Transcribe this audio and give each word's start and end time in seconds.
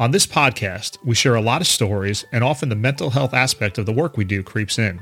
On 0.00 0.12
this 0.12 0.28
podcast, 0.28 0.96
we 1.04 1.16
share 1.16 1.34
a 1.34 1.40
lot 1.40 1.60
of 1.60 1.66
stories, 1.66 2.24
and 2.30 2.44
often 2.44 2.68
the 2.68 2.76
mental 2.76 3.10
health 3.10 3.34
aspect 3.34 3.78
of 3.78 3.86
the 3.86 3.92
work 3.92 4.16
we 4.16 4.24
do 4.24 4.44
creeps 4.44 4.78
in. 4.78 5.00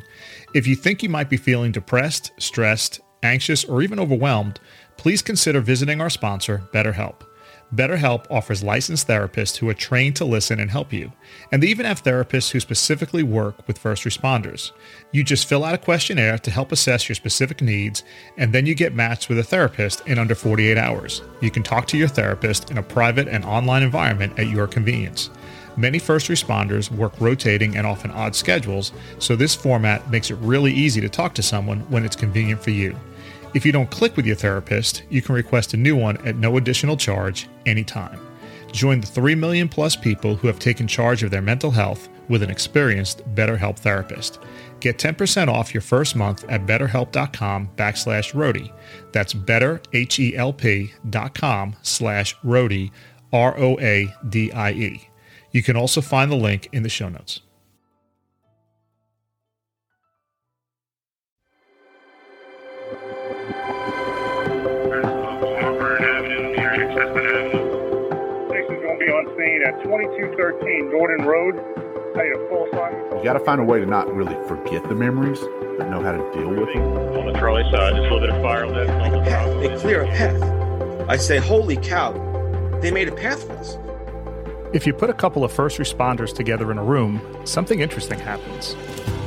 If 0.54 0.67
you 0.67 0.75
think 0.75 1.03
you 1.03 1.11
might 1.11 1.29
be 1.29 1.37
feeling 1.37 1.71
depressed, 1.71 2.33
stressed, 2.38 3.00
anxious, 3.22 3.62
or 3.62 3.82
even 3.82 4.00
overwhelmed, 4.00 4.58
please 4.96 5.20
consider 5.20 5.60
visiting 5.60 6.00
our 6.00 6.08
sponsor, 6.08 6.62
BetterHelp. 6.72 7.20
BetterHelp 7.75 8.27
offers 8.30 8.62
licensed 8.62 9.09
therapists 9.09 9.57
who 9.57 9.68
are 9.68 9.75
trained 9.75 10.14
to 10.16 10.25
listen 10.25 10.61
and 10.61 10.70
help 10.70 10.93
you. 10.93 11.12
And 11.50 11.61
they 11.61 11.66
even 11.66 11.84
have 11.84 12.02
therapists 12.02 12.50
who 12.50 12.61
specifically 12.61 13.25
work 13.25 13.66
with 13.66 13.79
first 13.79 14.04
responders. 14.04 14.70
You 15.11 15.25
just 15.25 15.48
fill 15.48 15.64
out 15.64 15.75
a 15.75 15.79
questionnaire 15.79 16.39
to 16.39 16.50
help 16.50 16.71
assess 16.71 17.08
your 17.08 17.16
specific 17.16 17.61
needs, 17.61 18.04
and 18.36 18.52
then 18.52 18.66
you 18.66 18.75
get 18.76 18.94
matched 18.94 19.29
with 19.29 19.39
a 19.39 19.44
therapist 19.44 20.07
in 20.07 20.18
under 20.18 20.36
48 20.36 20.79
hours. 20.79 21.22
You 21.40 21.50
can 21.50 21.64
talk 21.64 21.89
to 21.89 21.98
your 21.98 22.08
therapist 22.08 22.71
in 22.71 22.79
a 22.79 22.82
private 22.82 23.26
and 23.26 23.44
online 23.44 23.82
environment 23.82 24.39
at 24.39 24.48
your 24.48 24.68
convenience. 24.68 25.30
Many 25.76 25.98
first 25.98 26.29
responders 26.29 26.90
work 26.90 27.21
rotating 27.21 27.76
and 27.76 27.86
often 27.86 28.11
odd 28.12 28.35
schedules, 28.35 28.93
so 29.18 29.35
this 29.35 29.54
format 29.54 30.08
makes 30.11 30.30
it 30.30 30.36
really 30.36 30.72
easy 30.72 31.00
to 31.00 31.08
talk 31.08 31.35
to 31.35 31.43
someone 31.43 31.80
when 31.90 32.05
it's 32.05 32.17
convenient 32.17 32.62
for 32.62 32.71
you. 32.71 32.97
If 33.56 33.65
you 33.65 33.73
don't 33.73 33.91
click 33.91 34.16
with 34.19 34.27
your 34.27 34.37
therapist, 34.37 35.05
you 35.09 35.23
can 35.23 35.34
request 35.34 35.73
a 35.73 35.78
new 35.78 35.96
one 35.96 36.19
at 36.27 36.37
no 36.37 36.59
additional 36.59 36.95
charge 36.95 37.48
anytime. 37.65 38.20
Join 38.70 39.01
the 39.01 39.06
3 39.06 39.34
million 39.34 39.66
plus 39.66 39.96
people 39.96 40.37
who 40.37 40.46
have 40.46 40.59
taken 40.59 40.87
charge 40.87 41.23
of 41.23 41.30
their 41.30 41.41
mental 41.41 41.70
health 41.70 42.10
with 42.29 42.42
an 42.42 42.51
experienced 42.51 43.27
BetterHelp 43.34 43.79
therapist. 43.79 44.41
Get 44.80 44.98
10% 44.98 45.48
off 45.48 45.73
your 45.73 45.80
first 45.80 46.15
month 46.15 46.45
at 46.51 46.66
betterhelp.com 46.66 47.70
backslash 47.77 48.34
roadie. 48.34 48.70
That's 49.12 49.32
betterhelp.com 49.32 51.77
slash 51.80 52.37
roadie, 52.45 52.91
R-O-A-D-I-E. 53.32 55.09
You 55.52 55.62
can 55.62 55.77
also 55.77 56.02
find 56.02 56.30
the 56.30 56.37
link 56.37 56.68
in 56.73 56.82
the 56.82 56.91
show 56.91 57.09
notes. 57.09 57.41
Be 69.06 69.12
on 69.12 69.26
scene 69.36 69.62
at 69.62 69.82
2213 69.84 70.90
Gordon 70.90 71.26
Road. 71.26 71.54
Paid 72.14 72.32
full 72.48 72.66
sign. 72.72 72.94
You 73.18 73.22
got 73.22 73.34
to 73.34 73.40
find 73.40 73.60
a 73.60 73.64
way 73.64 73.78
to 73.78 73.86
not 73.86 74.12
really 74.12 74.34
forget 74.48 74.82
the 74.88 74.94
memories, 74.94 75.38
but 75.78 75.88
know 75.90 76.02
how 76.02 76.12
to 76.12 76.32
deal 76.32 76.48
with 76.48 76.72
them. 76.72 76.82
On 77.18 77.32
the 77.32 77.38
trolley 77.38 77.62
side, 77.70 77.94
just 77.94 77.98
a 77.98 78.02
little 78.02 78.20
bit 78.20 78.30
of 78.30 78.42
fire 78.42 78.66
left 78.66 78.90
on 78.90 79.12
the 79.12 79.20
path. 79.20 79.46
top. 79.46 79.60
They 79.60 79.76
clear 79.76 80.02
a 80.02 80.08
path. 80.08 81.08
I 81.08 81.16
say, 81.16 81.38
holy 81.38 81.76
cow, 81.76 82.12
they 82.80 82.90
made 82.90 83.08
a 83.08 83.14
path 83.14 83.46
for 83.46 83.52
us. 83.52 83.76
If 84.72 84.86
you 84.86 84.92
put 84.92 85.10
a 85.10 85.14
couple 85.14 85.44
of 85.44 85.52
first 85.52 85.78
responders 85.78 86.34
together 86.34 86.72
in 86.72 86.78
a 86.78 86.84
room, 86.84 87.20
something 87.44 87.80
interesting 87.80 88.18
happens. 88.18 88.74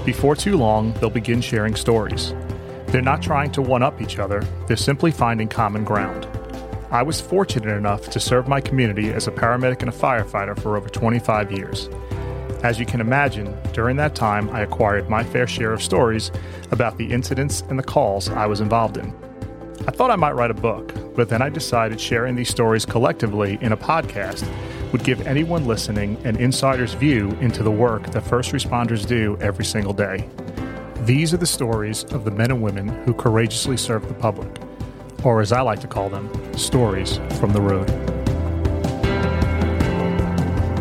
Before 0.05 0.35
too 0.35 0.57
long, 0.57 0.93
they'll 0.93 1.09
begin 1.09 1.39
sharing 1.39 1.75
stories. 1.75 2.33
They're 2.87 3.01
not 3.01 3.21
trying 3.21 3.51
to 3.51 3.61
one 3.61 3.83
up 3.83 4.01
each 4.01 4.19
other, 4.19 4.45
they're 4.67 4.75
simply 4.75 5.11
finding 5.11 5.47
common 5.47 5.83
ground. 5.85 6.28
I 6.91 7.03
was 7.03 7.21
fortunate 7.21 7.77
enough 7.77 8.09
to 8.09 8.19
serve 8.19 8.47
my 8.47 8.59
community 8.59 9.09
as 9.09 9.27
a 9.27 9.31
paramedic 9.31 9.81
and 9.81 9.89
a 9.89 9.93
firefighter 9.93 10.59
for 10.59 10.75
over 10.75 10.89
25 10.89 11.51
years. 11.51 11.87
As 12.63 12.79
you 12.79 12.85
can 12.85 12.99
imagine, 12.99 13.55
during 13.73 13.95
that 13.97 14.15
time, 14.15 14.49
I 14.49 14.61
acquired 14.61 15.07
my 15.07 15.23
fair 15.23 15.45
share 15.45 15.71
of 15.71 15.83
stories 15.83 16.31
about 16.71 16.97
the 16.97 17.11
incidents 17.11 17.61
and 17.69 17.77
the 17.77 17.83
calls 17.83 18.27
I 18.29 18.47
was 18.47 18.59
involved 18.59 18.97
in. 18.97 19.13
I 19.87 19.91
thought 19.91 20.09
I 20.09 20.15
might 20.15 20.33
write 20.33 20.49
a 20.49 20.55
book, 20.55 20.93
but 21.15 21.29
then 21.29 21.43
I 21.43 21.49
decided 21.49 22.01
sharing 22.01 22.35
these 22.35 22.49
stories 22.49 22.87
collectively 22.87 23.59
in 23.61 23.71
a 23.71 23.77
podcast 23.77 24.49
would 24.91 25.03
give 25.03 25.27
anyone 25.27 25.67
listening 25.67 26.17
an 26.25 26.37
insider's 26.37 26.95
view 26.95 27.29
into 27.39 27.61
the 27.61 27.71
work 27.71 28.09
that 28.11 28.21
first 28.21 28.51
responders 28.51 29.07
do 29.07 29.37
every 29.41 29.63
single 29.63 29.93
day. 29.93 30.27
These 31.01 31.35
are 31.35 31.37
the 31.37 31.45
stories 31.45 32.03
of 32.05 32.25
the 32.25 32.31
men 32.31 32.49
and 32.49 32.63
women 32.63 32.87
who 33.03 33.13
courageously 33.13 33.77
serve 33.77 34.07
the 34.07 34.15
public, 34.15 34.49
or 35.23 35.41
as 35.41 35.51
I 35.51 35.61
like 35.61 35.79
to 35.81 35.87
call 35.87 36.09
them, 36.09 36.29
stories 36.57 37.17
from 37.39 37.51
the 37.51 37.61
road. 37.61 37.89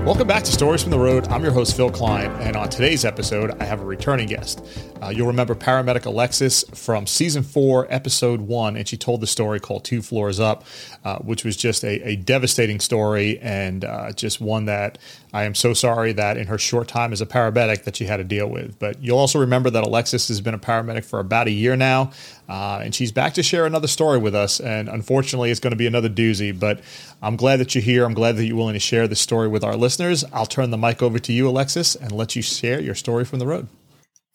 Welcome 0.05 0.27
back 0.27 0.43
to 0.45 0.53
Stories 0.53 0.83
from 0.83 0.91
the 0.91 0.99
Road. 0.99 1.29
I'm 1.29 1.43
your 1.43 1.53
host, 1.53 1.77
Phil 1.77 1.91
Klein, 1.91 2.31
and 2.41 2.57
on 2.57 2.71
today's 2.71 3.05
episode, 3.05 3.51
I 3.61 3.65
have 3.65 3.83
a 3.83 3.85
returning 3.85 4.27
guest. 4.27 4.65
Uh, 5.03 5.11
you'll 5.11 5.27
remember 5.27 5.55
paramedic 5.55 6.05
Alexis 6.05 6.65
from 6.75 7.07
season 7.07 7.43
four, 7.43 7.87
episode 7.89 8.41
one, 8.41 8.77
and 8.77 8.89
she 8.89 8.97
told 8.97 9.21
the 9.21 9.27
story 9.27 9.61
called 9.61 9.85
Two 9.85 10.03
Floors 10.03 10.41
Up, 10.41 10.65
uh, 11.05 11.19
which 11.19 11.45
was 11.45 11.57
just 11.57 11.85
a, 11.85 12.09
a 12.09 12.17
devastating 12.17 12.81
story 12.81 13.39
and 13.39 13.85
uh, 13.85 14.13
just 14.13 14.41
one 14.41 14.65
that 14.65 14.99
I 15.33 15.45
am 15.45 15.55
so 15.55 15.75
sorry 15.75 16.13
that 16.13 16.37
in 16.37 16.47
her 16.49 16.59
short 16.59 16.89
time 16.89 17.13
as 17.13 17.21
a 17.21 17.27
paramedic 17.27 17.85
that 17.85 17.97
she 17.97 18.07
had 18.07 18.17
to 18.17 18.25
deal 18.25 18.49
with. 18.49 18.79
But 18.79 19.03
you'll 19.03 19.19
also 19.19 19.39
remember 19.39 19.71
that 19.71 19.85
Alexis 19.85 20.29
has 20.29 20.41
been 20.41 20.55
a 20.55 20.59
paramedic 20.59 21.05
for 21.05 21.21
about 21.21 21.47
a 21.47 21.51
year 21.53 21.77
now, 21.77 22.13
uh, 22.49 22.81
and 22.83 22.95
she's 22.95 23.13
back 23.13 23.35
to 23.35 23.43
share 23.43 23.67
another 23.67 23.89
story 23.89 24.19
with 24.19 24.35
us. 24.35 24.59
And 24.59 24.89
unfortunately, 24.89 25.51
it's 25.51 25.61
going 25.61 25.73
to 25.73 25.77
be 25.77 25.87
another 25.87 26.09
doozy. 26.09 26.59
But 26.59 26.81
I'm 27.23 27.37
glad 27.37 27.59
that 27.61 27.75
you're 27.75 27.83
here. 27.83 28.05
I'm 28.05 28.15
glad 28.15 28.37
that 28.37 28.47
you're 28.47 28.57
willing 28.57 28.75
to 28.75 28.81
share 28.81 29.07
this 29.07 29.21
story 29.21 29.49
with 29.49 29.63
our 29.63 29.77
listeners. 29.77 30.25
I'll 30.33 30.47
turn 30.47 30.71
the 30.71 30.79
mic 30.79 31.03
over 31.03 31.19
to 31.19 31.33
you, 31.33 31.49
Alexis, 31.49 31.95
and 31.95 32.11
let 32.11 32.35
you 32.35 32.43
share 32.43 32.81
your 32.81 32.95
story 32.95 33.25
from 33.25 33.39
the 33.39 33.47
road. 33.47 33.69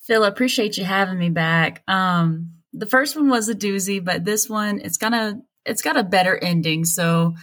Phil, 0.04 0.24
appreciate 0.24 0.78
you 0.78 0.84
having 0.84 1.18
me 1.18 1.30
back. 1.30 1.84
Um, 1.88 2.52
the 2.74 2.86
first 2.86 3.16
one 3.16 3.30
was 3.30 3.50
a 3.50 3.56
doozy, 3.56 4.04
but 4.04 4.26
this 4.26 4.50
one 4.50 4.80
it's 4.80 4.98
gonna 4.98 5.42
it's 5.66 5.82
got 5.82 5.98
a 5.98 6.04
better 6.04 6.38
ending. 6.38 6.86
So 6.86 7.36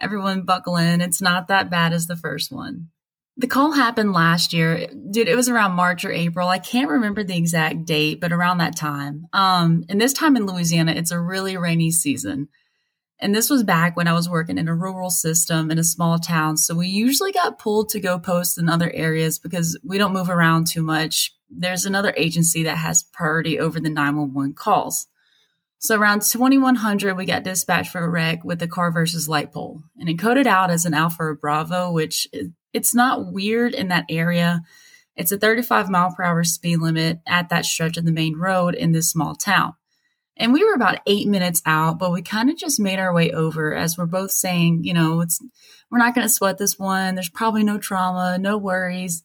everyone 0.00 0.44
buckle 0.44 0.76
in. 0.76 1.00
It's 1.00 1.20
not 1.20 1.48
that 1.48 1.70
bad 1.70 1.92
as 1.92 2.06
the 2.06 2.16
first 2.16 2.52
one. 2.52 2.88
The 3.36 3.48
call 3.48 3.72
happened 3.72 4.12
last 4.12 4.52
year. 4.52 4.86
Dude, 5.10 5.26
it 5.26 5.34
was 5.34 5.48
around 5.48 5.72
March 5.72 6.04
or 6.04 6.12
April. 6.12 6.48
I 6.48 6.60
can't 6.60 6.90
remember 6.90 7.24
the 7.24 7.36
exact 7.36 7.84
date, 7.84 8.20
but 8.20 8.32
around 8.32 8.58
that 8.58 8.76
time. 8.76 9.26
Um, 9.32 9.84
and 9.88 10.00
this 10.00 10.12
time 10.12 10.36
in 10.36 10.46
Louisiana, 10.46 10.92
it's 10.92 11.10
a 11.10 11.18
really 11.18 11.56
rainy 11.56 11.90
season. 11.90 12.48
And 13.18 13.34
this 13.34 13.50
was 13.50 13.64
back 13.64 13.96
when 13.96 14.06
I 14.06 14.12
was 14.12 14.28
working 14.28 14.58
in 14.58 14.68
a 14.68 14.74
rural 14.74 15.10
system 15.10 15.70
in 15.70 15.78
a 15.78 15.84
small 15.84 16.18
town. 16.18 16.56
So 16.56 16.74
we 16.74 16.88
usually 16.88 17.32
got 17.32 17.58
pulled 17.58 17.88
to 17.90 18.00
go 18.00 18.20
post 18.20 18.58
in 18.58 18.68
other 18.68 18.90
areas 18.92 19.38
because 19.38 19.78
we 19.82 19.98
don't 19.98 20.12
move 20.12 20.30
around 20.30 20.68
too 20.68 20.82
much. 20.82 21.34
There's 21.56 21.84
another 21.84 22.14
agency 22.16 22.64
that 22.64 22.78
has 22.78 23.02
priority 23.02 23.58
over 23.58 23.80
the 23.80 23.90
911 23.90 24.54
calls. 24.54 25.06
So 25.78 25.98
around 25.98 26.22
2100, 26.22 27.14
we 27.14 27.26
got 27.26 27.42
dispatched 27.42 27.92
for 27.92 28.02
a 28.02 28.08
wreck 28.08 28.42
with 28.42 28.58
the 28.58 28.68
car 28.68 28.90
versus 28.90 29.28
light 29.28 29.52
pole 29.52 29.82
and 29.98 30.08
it 30.08 30.18
coded 30.18 30.46
out 30.46 30.70
as 30.70 30.86
an 30.86 30.94
Alpha 30.94 31.22
or 31.22 31.34
Bravo, 31.34 31.92
which 31.92 32.26
it's 32.72 32.94
not 32.94 33.32
weird 33.32 33.74
in 33.74 33.88
that 33.88 34.06
area. 34.08 34.62
It's 35.16 35.30
a 35.30 35.38
35 35.38 35.90
mile 35.90 36.14
per 36.14 36.24
hour 36.24 36.42
speed 36.42 36.78
limit 36.78 37.20
at 37.26 37.50
that 37.50 37.66
stretch 37.66 37.96
of 37.96 38.04
the 38.04 38.12
main 38.12 38.36
road 38.36 38.74
in 38.74 38.92
this 38.92 39.10
small 39.10 39.34
town. 39.34 39.74
And 40.36 40.52
we 40.52 40.64
were 40.64 40.74
about 40.74 41.00
eight 41.06 41.28
minutes 41.28 41.62
out, 41.64 41.98
but 41.98 42.10
we 42.10 42.22
kind 42.22 42.50
of 42.50 42.56
just 42.56 42.80
made 42.80 42.98
our 42.98 43.14
way 43.14 43.30
over 43.30 43.74
as 43.74 43.96
we're 43.96 44.06
both 44.06 44.32
saying, 44.32 44.82
you 44.82 44.92
know, 44.92 45.20
it's, 45.20 45.38
we're 45.90 45.98
not 45.98 46.14
going 46.14 46.26
to 46.26 46.32
sweat 46.32 46.58
this 46.58 46.78
one. 46.78 47.14
There's 47.14 47.28
probably 47.28 47.62
no 47.62 47.78
trauma, 47.78 48.36
no 48.38 48.58
worries, 48.58 49.22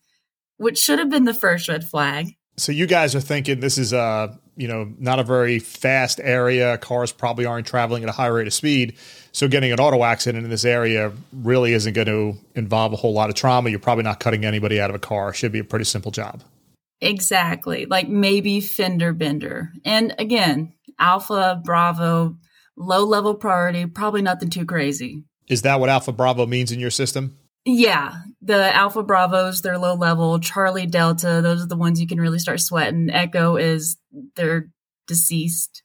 which 0.59 0.77
should 0.77 0.99
have 0.99 1.09
been 1.09 1.25
the 1.25 1.33
first 1.33 1.67
red 1.67 1.83
flag. 1.83 2.35
So 2.57 2.71
you 2.71 2.87
guys 2.87 3.15
are 3.15 3.21
thinking 3.21 3.61
this 3.61 3.77
is 3.77 3.93
uh 3.93 4.35
you 4.55 4.67
know 4.67 4.91
not 4.99 5.19
a 5.19 5.23
very 5.23 5.59
fast 5.59 6.19
area. 6.21 6.77
Cars 6.77 7.11
probably 7.11 7.45
aren't 7.45 7.65
traveling 7.65 8.03
at 8.03 8.09
a 8.09 8.11
high 8.11 8.27
rate 8.27 8.47
of 8.47 8.53
speed. 8.53 8.97
So 9.31 9.47
getting 9.47 9.71
an 9.71 9.79
auto 9.79 10.03
accident 10.03 10.43
in 10.43 10.49
this 10.49 10.65
area 10.65 11.13
really 11.31 11.73
isn't 11.73 11.93
going 11.93 12.07
to 12.07 12.33
involve 12.55 12.93
a 12.93 12.97
whole 12.97 13.13
lot 13.13 13.29
of 13.29 13.35
trauma. 13.35 13.69
You're 13.69 13.79
probably 13.79 14.03
not 14.03 14.19
cutting 14.19 14.43
anybody 14.43 14.81
out 14.81 14.89
of 14.89 14.95
a 14.95 14.99
car. 14.99 15.33
Should 15.33 15.51
be 15.51 15.59
a 15.59 15.63
pretty 15.63 15.85
simple 15.85 16.11
job. 16.11 16.43
Exactly. 16.99 17.85
Like 17.85 18.09
maybe 18.09 18.59
fender 18.59 19.13
bender. 19.13 19.71
And 19.85 20.13
again, 20.19 20.73
Alpha, 20.99 21.61
Bravo, 21.63 22.35
low 22.75 23.05
level 23.05 23.35
priority, 23.35 23.85
probably 23.85 24.21
nothing 24.21 24.49
too 24.49 24.65
crazy. 24.65 25.23
Is 25.47 25.61
that 25.61 25.79
what 25.79 25.89
Alpha 25.89 26.11
Bravo 26.11 26.45
means 26.45 26.71
in 26.71 26.79
your 26.79 26.91
system? 26.91 27.37
Yeah, 27.65 28.13
the 28.41 28.73
Alpha 28.75 29.03
Bravos, 29.03 29.61
they're 29.61 29.77
low 29.77 29.95
level. 29.95 30.39
Charlie 30.39 30.87
Delta, 30.87 31.41
those 31.41 31.61
are 31.61 31.67
the 31.67 31.75
ones 31.75 31.99
you 31.99 32.07
can 32.07 32.19
really 32.19 32.39
start 32.39 32.61
sweating. 32.61 33.09
Echo 33.11 33.57
is 33.57 33.97
they're 34.35 34.69
deceased. 35.07 35.83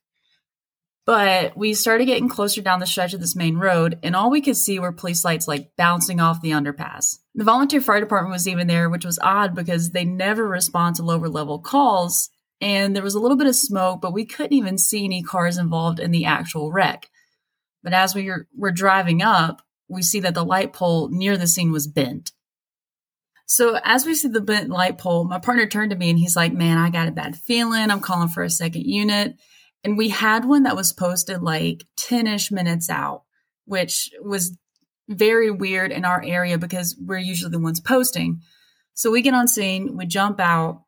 But 1.06 1.54
we 1.56 1.74
started 1.74 2.06
getting 2.06 2.30
closer 2.30 2.62
down 2.62 2.80
the 2.80 2.86
stretch 2.86 3.12
of 3.12 3.20
this 3.20 3.36
main 3.36 3.58
road, 3.58 3.98
and 4.02 4.16
all 4.16 4.30
we 4.30 4.40
could 4.40 4.56
see 4.56 4.78
were 4.78 4.92
police 4.92 5.22
lights 5.24 5.46
like 5.46 5.72
bouncing 5.76 6.18
off 6.18 6.40
the 6.40 6.52
underpass. 6.52 7.18
The 7.34 7.44
volunteer 7.44 7.82
fire 7.82 8.00
department 8.00 8.32
was 8.32 8.48
even 8.48 8.68
there, 8.68 8.88
which 8.88 9.04
was 9.04 9.18
odd 9.20 9.54
because 9.54 9.90
they 9.90 10.04
never 10.04 10.48
respond 10.48 10.96
to 10.96 11.02
lower 11.02 11.28
level 11.28 11.58
calls. 11.58 12.30
And 12.60 12.96
there 12.96 13.02
was 13.02 13.14
a 13.14 13.20
little 13.20 13.36
bit 13.36 13.48
of 13.48 13.56
smoke, 13.56 14.00
but 14.00 14.14
we 14.14 14.24
couldn't 14.24 14.54
even 14.54 14.78
see 14.78 15.04
any 15.04 15.22
cars 15.22 15.58
involved 15.58 16.00
in 16.00 16.10
the 16.10 16.24
actual 16.24 16.72
wreck. 16.72 17.10
But 17.82 17.92
as 17.92 18.14
we 18.14 18.26
were, 18.30 18.46
were 18.56 18.72
driving 18.72 19.20
up, 19.20 19.60
we 19.88 20.02
see 20.02 20.20
that 20.20 20.34
the 20.34 20.44
light 20.44 20.72
pole 20.72 21.08
near 21.10 21.36
the 21.36 21.46
scene 21.46 21.72
was 21.72 21.86
bent. 21.86 22.32
So 23.46 23.78
as 23.84 24.06
we 24.06 24.14
see 24.14 24.28
the 24.28 24.40
bent 24.40 24.70
light 24.70 24.98
pole, 24.98 25.24
my 25.24 25.38
partner 25.38 25.66
turned 25.66 25.90
to 25.90 25.96
me 25.96 26.10
and 26.10 26.18
he's 26.18 26.36
like, 26.36 26.52
Man, 26.52 26.78
I 26.78 26.90
got 26.90 27.08
a 27.08 27.12
bad 27.12 27.36
feeling. 27.36 27.90
I'm 27.90 28.00
calling 28.00 28.28
for 28.28 28.42
a 28.42 28.50
second 28.50 28.84
unit. 28.84 29.36
And 29.82 29.98
we 29.98 30.08
had 30.08 30.46
one 30.46 30.62
that 30.62 30.76
was 30.76 30.92
posted 30.92 31.42
like 31.42 31.84
10 31.98 32.26
ish 32.26 32.50
minutes 32.50 32.88
out, 32.88 33.24
which 33.66 34.10
was 34.22 34.56
very 35.08 35.50
weird 35.50 35.92
in 35.92 36.06
our 36.06 36.22
area 36.24 36.56
because 36.56 36.96
we're 36.98 37.18
usually 37.18 37.50
the 37.50 37.58
ones 37.58 37.80
posting. 37.80 38.40
So 38.94 39.10
we 39.10 39.20
get 39.20 39.34
on 39.34 39.46
scene, 39.46 39.96
we 39.96 40.06
jump 40.06 40.40
out, 40.40 40.84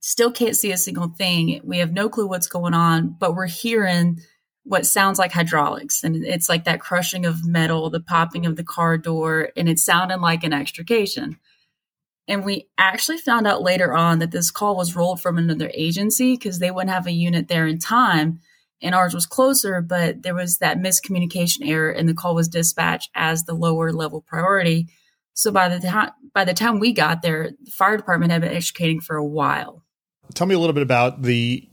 still 0.00 0.30
can't 0.30 0.56
see 0.56 0.72
a 0.72 0.76
single 0.76 1.08
thing. 1.08 1.60
We 1.64 1.78
have 1.78 1.92
no 1.92 2.10
clue 2.10 2.28
what's 2.28 2.48
going 2.48 2.74
on, 2.74 3.16
but 3.18 3.34
we're 3.34 3.46
hearing 3.46 4.20
what 4.66 4.84
sounds 4.84 5.18
like 5.18 5.32
hydraulics. 5.32 6.02
And 6.02 6.24
it's 6.24 6.48
like 6.48 6.64
that 6.64 6.80
crushing 6.80 7.24
of 7.24 7.46
metal, 7.46 7.88
the 7.88 8.00
popping 8.00 8.46
of 8.46 8.56
the 8.56 8.64
car 8.64 8.98
door, 8.98 9.50
and 9.56 9.68
it 9.68 9.78
sounded 9.78 10.20
like 10.20 10.42
an 10.42 10.52
extrication. 10.52 11.38
And 12.28 12.44
we 12.44 12.68
actually 12.76 13.18
found 13.18 13.46
out 13.46 13.62
later 13.62 13.94
on 13.94 14.18
that 14.18 14.32
this 14.32 14.50
call 14.50 14.76
was 14.76 14.96
rolled 14.96 15.20
from 15.20 15.38
another 15.38 15.70
agency 15.72 16.34
because 16.34 16.58
they 16.58 16.72
wouldn't 16.72 16.90
have 16.90 17.06
a 17.06 17.12
unit 17.12 17.46
there 17.46 17.66
in 17.68 17.78
time. 17.78 18.40
And 18.82 18.94
ours 18.94 19.14
was 19.14 19.24
closer, 19.24 19.80
but 19.80 20.22
there 20.22 20.34
was 20.34 20.58
that 20.58 20.78
miscommunication 20.78 21.66
error 21.66 21.90
and 21.90 22.08
the 22.08 22.14
call 22.14 22.34
was 22.34 22.48
dispatched 22.48 23.10
as 23.14 23.44
the 23.44 23.54
lower 23.54 23.92
level 23.92 24.22
priority. 24.22 24.88
So 25.34 25.52
by 25.52 25.68
the 25.68 25.78
time 25.78 26.10
by 26.34 26.44
the 26.44 26.52
time 26.52 26.80
we 26.80 26.92
got 26.92 27.22
there, 27.22 27.52
the 27.62 27.70
fire 27.70 27.96
department 27.96 28.32
had 28.32 28.42
been 28.42 28.52
extricating 28.52 29.00
for 29.00 29.16
a 29.16 29.24
while. 29.24 29.84
Tell 30.34 30.46
me 30.46 30.54
a 30.54 30.58
little 30.58 30.74
bit 30.74 30.82
about 30.82 31.22
the 31.22 31.66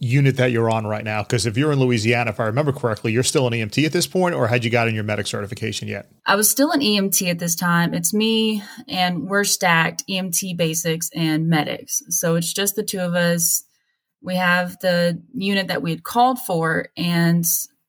unit 0.00 0.38
that 0.38 0.50
you're 0.50 0.70
on 0.70 0.86
right 0.86 1.04
now? 1.04 1.22
Because 1.22 1.46
if 1.46 1.56
you're 1.56 1.70
in 1.70 1.78
Louisiana, 1.78 2.30
if 2.30 2.40
I 2.40 2.46
remember 2.46 2.72
correctly, 2.72 3.12
you're 3.12 3.22
still 3.22 3.46
an 3.46 3.52
EMT 3.52 3.84
at 3.84 3.92
this 3.92 4.06
point, 4.06 4.34
or 4.34 4.48
had 4.48 4.64
you 4.64 4.70
gotten 4.70 4.94
your 4.94 5.04
medic 5.04 5.26
certification 5.26 5.86
yet? 5.86 6.10
I 6.26 6.34
was 6.36 6.48
still 6.48 6.72
an 6.72 6.80
EMT 6.80 7.28
at 7.28 7.38
this 7.38 7.54
time. 7.54 7.94
It's 7.94 8.12
me 8.12 8.62
and 8.88 9.28
we're 9.28 9.44
stacked 9.44 10.02
EMT 10.08 10.56
basics 10.56 11.10
and 11.14 11.48
medics. 11.48 12.02
So 12.08 12.34
it's 12.34 12.52
just 12.52 12.74
the 12.74 12.82
two 12.82 12.98
of 12.98 13.14
us. 13.14 13.62
We 14.22 14.36
have 14.36 14.78
the 14.80 15.22
unit 15.34 15.68
that 15.68 15.82
we 15.82 15.90
had 15.90 16.02
called 16.02 16.40
for, 16.40 16.88
and 16.96 17.44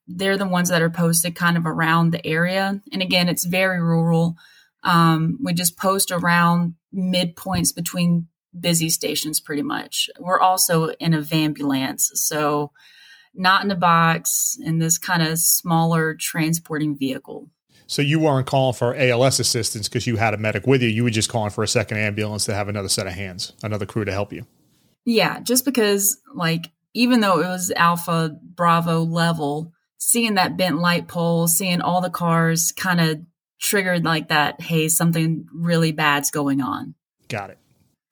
they're 0.06 0.38
the 0.38 0.48
ones 0.48 0.68
that 0.68 0.82
are 0.82 0.90
posted 0.90 1.34
kind 1.34 1.56
of 1.56 1.66
around 1.66 2.10
the 2.10 2.26
area. 2.26 2.80
And 2.92 3.02
again, 3.02 3.28
it's 3.28 3.44
very 3.44 3.82
rural. 3.82 4.36
Um, 4.82 5.38
we 5.42 5.52
just 5.52 5.78
post 5.78 6.10
around 6.10 6.74
midpoints 6.94 7.74
between 7.74 8.28
busy 8.58 8.90
stations 8.90 9.40
pretty 9.40 9.62
much. 9.62 10.10
We're 10.18 10.40
also 10.40 10.88
in 10.90 11.14
a 11.14 11.24
ambulance, 11.32 12.10
so 12.14 12.72
not 13.34 13.64
in 13.64 13.70
a 13.70 13.76
box 13.76 14.58
in 14.62 14.78
this 14.78 14.98
kind 14.98 15.22
of 15.22 15.38
smaller 15.38 16.14
transporting 16.14 16.96
vehicle. 16.96 17.48
So 17.86 18.02
you 18.02 18.20
weren't 18.20 18.46
calling 18.46 18.74
for 18.74 18.94
ALS 18.94 19.40
assistance 19.40 19.88
because 19.88 20.06
you 20.06 20.16
had 20.16 20.34
a 20.34 20.38
medic 20.38 20.66
with 20.66 20.82
you. 20.82 20.88
You 20.88 21.04
were 21.04 21.10
just 21.10 21.28
calling 21.28 21.50
for 21.50 21.62
a 21.62 21.68
second 21.68 21.98
ambulance 21.98 22.44
to 22.46 22.54
have 22.54 22.68
another 22.68 22.88
set 22.88 23.06
of 23.06 23.12
hands, 23.12 23.52
another 23.62 23.86
crew 23.86 24.04
to 24.04 24.12
help 24.12 24.32
you. 24.32 24.46
Yeah, 25.04 25.40
just 25.40 25.64
because 25.64 26.18
like 26.34 26.70
even 26.94 27.20
though 27.20 27.40
it 27.40 27.46
was 27.46 27.72
Alpha 27.74 28.36
Bravo 28.42 29.02
level, 29.02 29.72
seeing 29.98 30.34
that 30.34 30.56
bent 30.56 30.78
light 30.78 31.08
pole, 31.08 31.48
seeing 31.48 31.80
all 31.80 32.00
the 32.00 32.10
cars 32.10 32.72
kind 32.76 33.00
of 33.00 33.20
triggered 33.60 34.04
like 34.04 34.28
that, 34.28 34.60
hey, 34.60 34.88
something 34.88 35.46
really 35.52 35.92
bad's 35.92 36.30
going 36.30 36.60
on. 36.60 36.94
Got 37.28 37.50
it. 37.50 37.58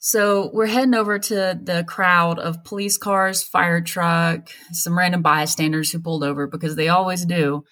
So 0.02 0.48
we're 0.54 0.66
heading 0.66 0.94
over 0.94 1.18
to 1.18 1.60
the 1.62 1.84
crowd 1.86 2.38
of 2.38 2.64
police 2.64 2.96
cars, 2.96 3.42
fire 3.42 3.82
truck, 3.82 4.48
some 4.72 4.96
random 4.96 5.20
bystanders 5.20 5.92
who 5.92 6.00
pulled 6.00 6.24
over 6.24 6.46
because 6.46 6.74
they 6.74 6.88
always 6.88 7.26
do. 7.26 7.64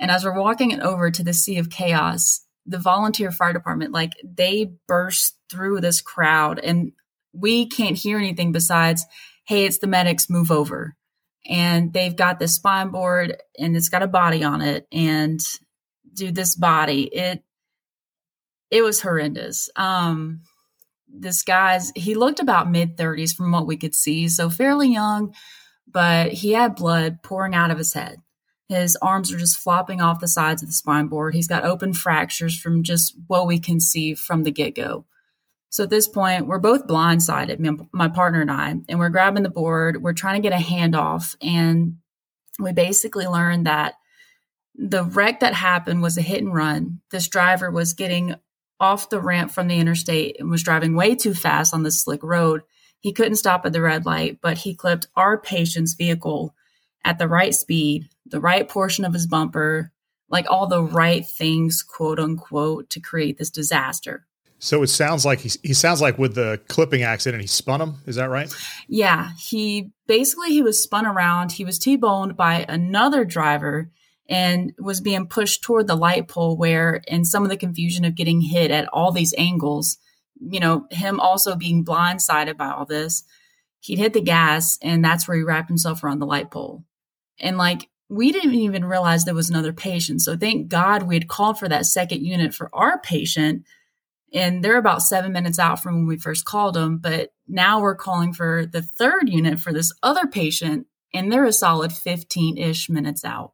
And 0.00 0.10
as 0.10 0.24
we're 0.24 0.40
walking 0.40 0.70
it 0.70 0.80
over 0.80 1.10
to 1.10 1.22
the 1.22 1.34
sea 1.34 1.58
of 1.58 1.68
chaos, 1.68 2.40
the 2.64 2.78
volunteer 2.78 3.30
fire 3.30 3.52
department, 3.52 3.92
like 3.92 4.12
they 4.24 4.72
burst 4.88 5.36
through 5.50 5.82
this 5.82 6.00
crowd 6.00 6.58
and 6.58 6.92
we 7.34 7.66
can't 7.66 7.98
hear 7.98 8.16
anything 8.16 8.52
besides, 8.52 9.04
hey, 9.46 9.66
it's 9.66 9.78
the 9.78 9.86
medics, 9.86 10.30
move 10.30 10.50
over. 10.50 10.96
And 11.44 11.92
they've 11.92 12.16
got 12.16 12.38
this 12.38 12.54
spine 12.54 12.88
board 12.88 13.36
and 13.58 13.76
it's 13.76 13.90
got 13.90 14.02
a 14.02 14.08
body 14.08 14.44
on 14.44 14.62
it. 14.62 14.86
And 14.90 15.40
dude, 16.14 16.36
this 16.36 16.54
body, 16.56 17.02
it 17.02 17.42
it 18.70 18.80
was 18.80 19.02
horrendous. 19.02 19.68
Um 19.76 20.40
this 21.08 21.42
guy's 21.42 21.92
he 21.94 22.14
looked 22.14 22.40
about 22.40 22.70
mid 22.70 22.96
30s 22.96 23.34
from 23.34 23.52
what 23.52 23.66
we 23.66 23.76
could 23.76 23.94
see 23.94 24.28
so 24.28 24.50
fairly 24.50 24.92
young 24.92 25.32
but 25.86 26.32
he 26.32 26.52
had 26.52 26.74
blood 26.74 27.22
pouring 27.22 27.54
out 27.54 27.70
of 27.70 27.78
his 27.78 27.94
head. 27.94 28.18
His 28.68 28.96
arms 28.96 29.32
are 29.32 29.38
just 29.38 29.56
flopping 29.56 30.00
off 30.00 30.20
the 30.20 30.28
sides 30.28 30.62
of 30.62 30.68
the 30.68 30.74
spine 30.74 31.06
board. 31.06 31.34
He's 31.34 31.46
got 31.46 31.64
open 31.64 31.92
fractures 31.92 32.58
from 32.58 32.82
just 32.82 33.14
what 33.28 33.46
we 33.46 33.60
can 33.60 33.78
see 33.78 34.14
from 34.14 34.42
the 34.42 34.50
get-go. 34.50 35.06
So 35.70 35.84
at 35.84 35.90
this 35.90 36.08
point 36.08 36.46
we're 36.46 36.58
both 36.58 36.86
blindsided 36.86 37.86
my 37.92 38.08
partner 38.08 38.40
and 38.40 38.50
i 38.50 38.74
and 38.88 38.98
we're 38.98 39.08
grabbing 39.08 39.42
the 39.42 39.50
board 39.50 40.02
we're 40.02 40.14
trying 40.14 40.40
to 40.40 40.48
get 40.48 40.58
a 40.58 40.62
handoff 40.62 41.36
and 41.42 41.96
we 42.58 42.72
basically 42.72 43.26
learned 43.26 43.66
that 43.66 43.94
the 44.74 45.04
wreck 45.04 45.40
that 45.40 45.54
happened 45.54 46.02
was 46.02 46.16
a 46.18 46.22
hit 46.22 46.42
and 46.42 46.54
run. 46.54 47.00
This 47.10 47.28
driver 47.28 47.70
was 47.70 47.94
getting 47.94 48.34
off 48.78 49.08
the 49.08 49.20
ramp 49.20 49.50
from 49.50 49.68
the 49.68 49.78
interstate 49.78 50.36
and 50.38 50.50
was 50.50 50.62
driving 50.62 50.94
way 50.94 51.14
too 51.14 51.34
fast 51.34 51.72
on 51.72 51.82
the 51.82 51.90
slick 51.90 52.22
road. 52.22 52.62
He 53.00 53.12
couldn't 53.12 53.36
stop 53.36 53.64
at 53.64 53.72
the 53.72 53.80
red 53.80 54.06
light, 54.06 54.38
but 54.40 54.58
he 54.58 54.74
clipped 54.74 55.08
our 55.16 55.38
patient's 55.38 55.94
vehicle 55.94 56.54
at 57.04 57.18
the 57.18 57.28
right 57.28 57.54
speed, 57.54 58.08
the 58.26 58.40
right 58.40 58.68
portion 58.68 59.04
of 59.04 59.12
his 59.12 59.26
bumper, 59.26 59.92
like 60.28 60.50
all 60.50 60.66
the 60.66 60.82
right 60.82 61.24
things, 61.24 61.82
quote 61.82 62.18
unquote, 62.18 62.90
to 62.90 63.00
create 63.00 63.38
this 63.38 63.50
disaster. 63.50 64.26
So 64.58 64.82
it 64.82 64.88
sounds 64.88 65.24
like 65.24 65.40
he, 65.40 65.50
he 65.62 65.74
sounds 65.74 66.00
like 66.00 66.18
with 66.18 66.34
the 66.34 66.60
clipping 66.68 67.02
accident, 67.02 67.42
he 67.42 67.46
spun 67.46 67.80
him. 67.80 67.96
Is 68.06 68.16
that 68.16 68.30
right? 68.30 68.52
Yeah. 68.88 69.30
He 69.38 69.90
basically, 70.06 70.50
he 70.50 70.62
was 70.62 70.82
spun 70.82 71.06
around. 71.06 71.52
He 71.52 71.64
was 71.64 71.78
T-boned 71.78 72.36
by 72.36 72.64
another 72.68 73.24
driver 73.24 73.90
and 74.28 74.72
was 74.78 75.00
being 75.00 75.28
pushed 75.28 75.62
toward 75.62 75.86
the 75.86 75.94
light 75.94 76.28
pole 76.28 76.56
where 76.56 77.02
in 77.06 77.24
some 77.24 77.44
of 77.44 77.48
the 77.48 77.56
confusion 77.56 78.04
of 78.04 78.14
getting 78.14 78.40
hit 78.40 78.70
at 78.70 78.88
all 78.88 79.12
these 79.12 79.34
angles 79.38 79.98
you 80.40 80.60
know 80.60 80.86
him 80.90 81.20
also 81.20 81.56
being 81.56 81.84
blindsided 81.84 82.56
by 82.56 82.68
all 82.68 82.84
this 82.84 83.24
he'd 83.86 83.98
hit 83.98 84.12
the 84.12 84.20
gas 84.20 84.78
and 84.82 85.04
that's 85.04 85.26
where 85.26 85.36
he 85.36 85.42
wrapped 85.42 85.68
himself 85.68 86.02
around 86.02 86.18
the 86.18 86.26
light 86.26 86.50
pole. 86.50 86.84
And 87.38 87.56
like 87.56 87.88
we 88.08 88.32
didn't 88.32 88.54
even 88.54 88.84
realize 88.84 89.24
there 89.24 89.34
was 89.34 89.50
another 89.50 89.72
patient. 89.72 90.22
So 90.22 90.36
thank 90.36 90.68
god 90.68 91.04
we 91.04 91.14
had 91.14 91.28
called 91.28 91.58
for 91.58 91.68
that 91.68 91.86
second 91.86 92.24
unit 92.24 92.54
for 92.54 92.68
our 92.72 93.00
patient 93.00 93.64
and 94.34 94.62
they're 94.62 94.76
about 94.76 95.02
seven 95.02 95.32
minutes 95.32 95.58
out 95.58 95.82
from 95.82 95.94
when 95.94 96.06
we 96.06 96.18
first 96.18 96.44
called 96.44 96.74
them 96.74 96.98
but 96.98 97.32
now 97.46 97.80
we're 97.80 97.94
calling 97.94 98.32
for 98.32 98.66
the 98.66 98.82
third 98.82 99.28
unit 99.28 99.60
for 99.60 99.72
this 99.72 99.92
other 100.02 100.26
patient 100.26 100.86
and 101.14 101.32
they're 101.32 101.44
a 101.44 101.52
solid 101.52 101.92
15-ish 101.92 102.90
minutes 102.90 103.24
out 103.24 103.52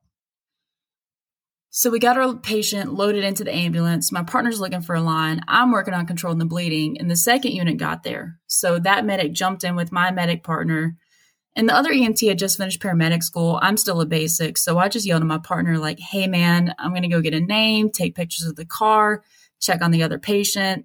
so 1.74 1.88
we 1.88 1.98
got 1.98 2.18
our 2.18 2.34
patient 2.34 2.92
loaded 2.92 3.24
into 3.24 3.44
the 3.44 3.54
ambulance. 3.54 4.12
My 4.12 4.22
partner's 4.22 4.60
looking 4.60 4.82
for 4.82 4.94
a 4.94 5.00
line. 5.00 5.40
I'm 5.48 5.72
working 5.72 5.94
on 5.94 6.04
controlling 6.04 6.38
the 6.38 6.44
bleeding, 6.44 6.98
and 7.00 7.10
the 7.10 7.16
second 7.16 7.52
unit 7.52 7.78
got 7.78 8.02
there. 8.02 8.38
So 8.46 8.78
that 8.80 9.06
medic 9.06 9.32
jumped 9.32 9.64
in 9.64 9.74
with 9.74 9.90
my 9.90 10.10
medic 10.10 10.44
partner. 10.44 10.98
And 11.56 11.66
the 11.66 11.74
other 11.74 11.90
EMT 11.90 12.28
had 12.28 12.38
just 12.38 12.58
finished 12.58 12.82
paramedic 12.82 13.22
school. 13.22 13.58
I'm 13.62 13.78
still 13.78 14.02
a 14.02 14.06
basic. 14.06 14.58
So 14.58 14.76
I 14.76 14.90
just 14.90 15.06
yelled 15.06 15.22
at 15.22 15.26
my 15.26 15.38
partner, 15.38 15.78
like, 15.78 15.98
hey, 15.98 16.26
man, 16.26 16.74
I'm 16.78 16.90
going 16.90 17.04
to 17.04 17.08
go 17.08 17.22
get 17.22 17.32
a 17.32 17.40
name, 17.40 17.88
take 17.88 18.14
pictures 18.14 18.46
of 18.46 18.56
the 18.56 18.66
car, 18.66 19.24
check 19.58 19.80
on 19.80 19.92
the 19.92 20.02
other 20.02 20.18
patient. 20.18 20.84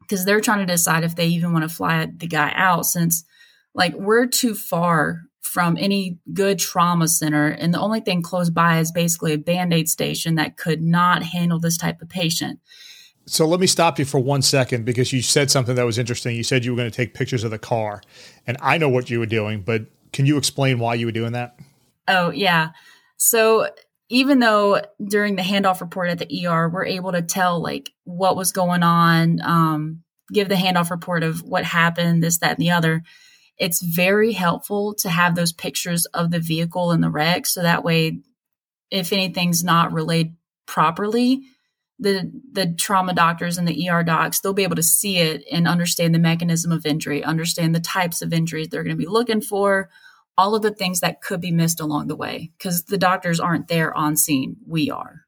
Because 0.00 0.26
they're 0.26 0.42
trying 0.42 0.58
to 0.58 0.70
decide 0.70 1.02
if 1.02 1.16
they 1.16 1.28
even 1.28 1.54
want 1.54 1.62
to 1.62 1.74
fly 1.74 2.06
the 2.14 2.26
guy 2.26 2.52
out 2.54 2.84
since, 2.84 3.24
like, 3.74 3.94
we're 3.94 4.26
too 4.26 4.54
far 4.54 5.22
from 5.42 5.76
any 5.78 6.18
good 6.32 6.58
trauma 6.58 7.08
center. 7.08 7.48
And 7.48 7.72
the 7.72 7.80
only 7.80 8.00
thing 8.00 8.22
close 8.22 8.50
by 8.50 8.78
is 8.78 8.92
basically 8.92 9.32
a 9.32 9.38
band 9.38 9.72
aid 9.72 9.88
station 9.88 10.34
that 10.36 10.56
could 10.56 10.82
not 10.82 11.22
handle 11.22 11.58
this 11.58 11.76
type 11.76 12.02
of 12.02 12.08
patient. 12.08 12.60
So 13.26 13.46
let 13.46 13.60
me 13.60 13.66
stop 13.66 13.98
you 13.98 14.04
for 14.04 14.18
one 14.18 14.42
second 14.42 14.84
because 14.84 15.12
you 15.12 15.22
said 15.22 15.50
something 15.50 15.76
that 15.76 15.86
was 15.86 15.98
interesting. 15.98 16.36
You 16.36 16.42
said 16.42 16.64
you 16.64 16.72
were 16.72 16.76
going 16.76 16.90
to 16.90 16.96
take 16.96 17.14
pictures 17.14 17.44
of 17.44 17.50
the 17.50 17.58
car, 17.58 18.02
and 18.46 18.56
I 18.60 18.76
know 18.78 18.88
what 18.88 19.08
you 19.08 19.20
were 19.20 19.26
doing, 19.26 19.62
but 19.62 19.86
can 20.12 20.26
you 20.26 20.36
explain 20.36 20.78
why 20.78 20.94
you 20.94 21.06
were 21.06 21.12
doing 21.12 21.32
that? 21.32 21.58
Oh, 22.08 22.30
yeah. 22.30 22.70
So 23.18 23.68
even 24.08 24.40
though 24.40 24.82
during 25.02 25.36
the 25.36 25.42
handoff 25.42 25.80
report 25.80 26.10
at 26.10 26.18
the 26.18 26.46
ER, 26.46 26.68
we're 26.68 26.86
able 26.86 27.12
to 27.12 27.22
tell 27.22 27.62
like 27.62 27.92
what 28.04 28.36
was 28.36 28.50
going 28.50 28.82
on, 28.82 29.40
um, 29.42 30.02
give 30.32 30.48
the 30.48 30.56
handoff 30.56 30.90
report 30.90 31.22
of 31.22 31.42
what 31.42 31.64
happened, 31.64 32.22
this, 32.22 32.38
that, 32.38 32.58
and 32.58 32.66
the 32.66 32.72
other 32.72 33.02
it's 33.60 33.82
very 33.82 34.32
helpful 34.32 34.94
to 34.94 35.10
have 35.10 35.34
those 35.34 35.52
pictures 35.52 36.06
of 36.06 36.30
the 36.30 36.40
vehicle 36.40 36.90
and 36.90 37.04
the 37.04 37.10
wreck. 37.10 37.46
So 37.46 37.62
that 37.62 37.84
way, 37.84 38.20
if 38.90 39.12
anything's 39.12 39.62
not 39.62 39.92
relayed 39.92 40.34
properly, 40.66 41.42
the 41.98 42.32
the 42.52 42.72
trauma 42.72 43.12
doctors 43.12 43.58
and 43.58 43.68
the 43.68 43.90
ER 43.90 44.02
docs 44.02 44.40
they'll 44.40 44.54
be 44.54 44.62
able 44.62 44.76
to 44.76 44.82
see 44.82 45.18
it 45.18 45.44
and 45.52 45.68
understand 45.68 46.14
the 46.14 46.18
mechanism 46.18 46.72
of 46.72 46.86
injury, 46.86 47.22
understand 47.22 47.74
the 47.74 47.80
types 47.80 48.22
of 48.22 48.32
injuries 48.32 48.68
they're 48.68 48.82
going 48.82 48.96
to 48.96 49.04
be 49.04 49.06
looking 49.06 49.42
for, 49.42 49.90
all 50.38 50.54
of 50.54 50.62
the 50.62 50.72
things 50.72 51.00
that 51.00 51.20
could 51.20 51.42
be 51.42 51.52
missed 51.52 51.80
along 51.80 52.08
the 52.08 52.16
way 52.16 52.50
because 52.56 52.84
the 52.84 52.96
doctors 52.96 53.38
aren't 53.38 53.68
there 53.68 53.94
on 53.94 54.16
scene. 54.16 54.56
We 54.66 54.90
are. 54.90 55.26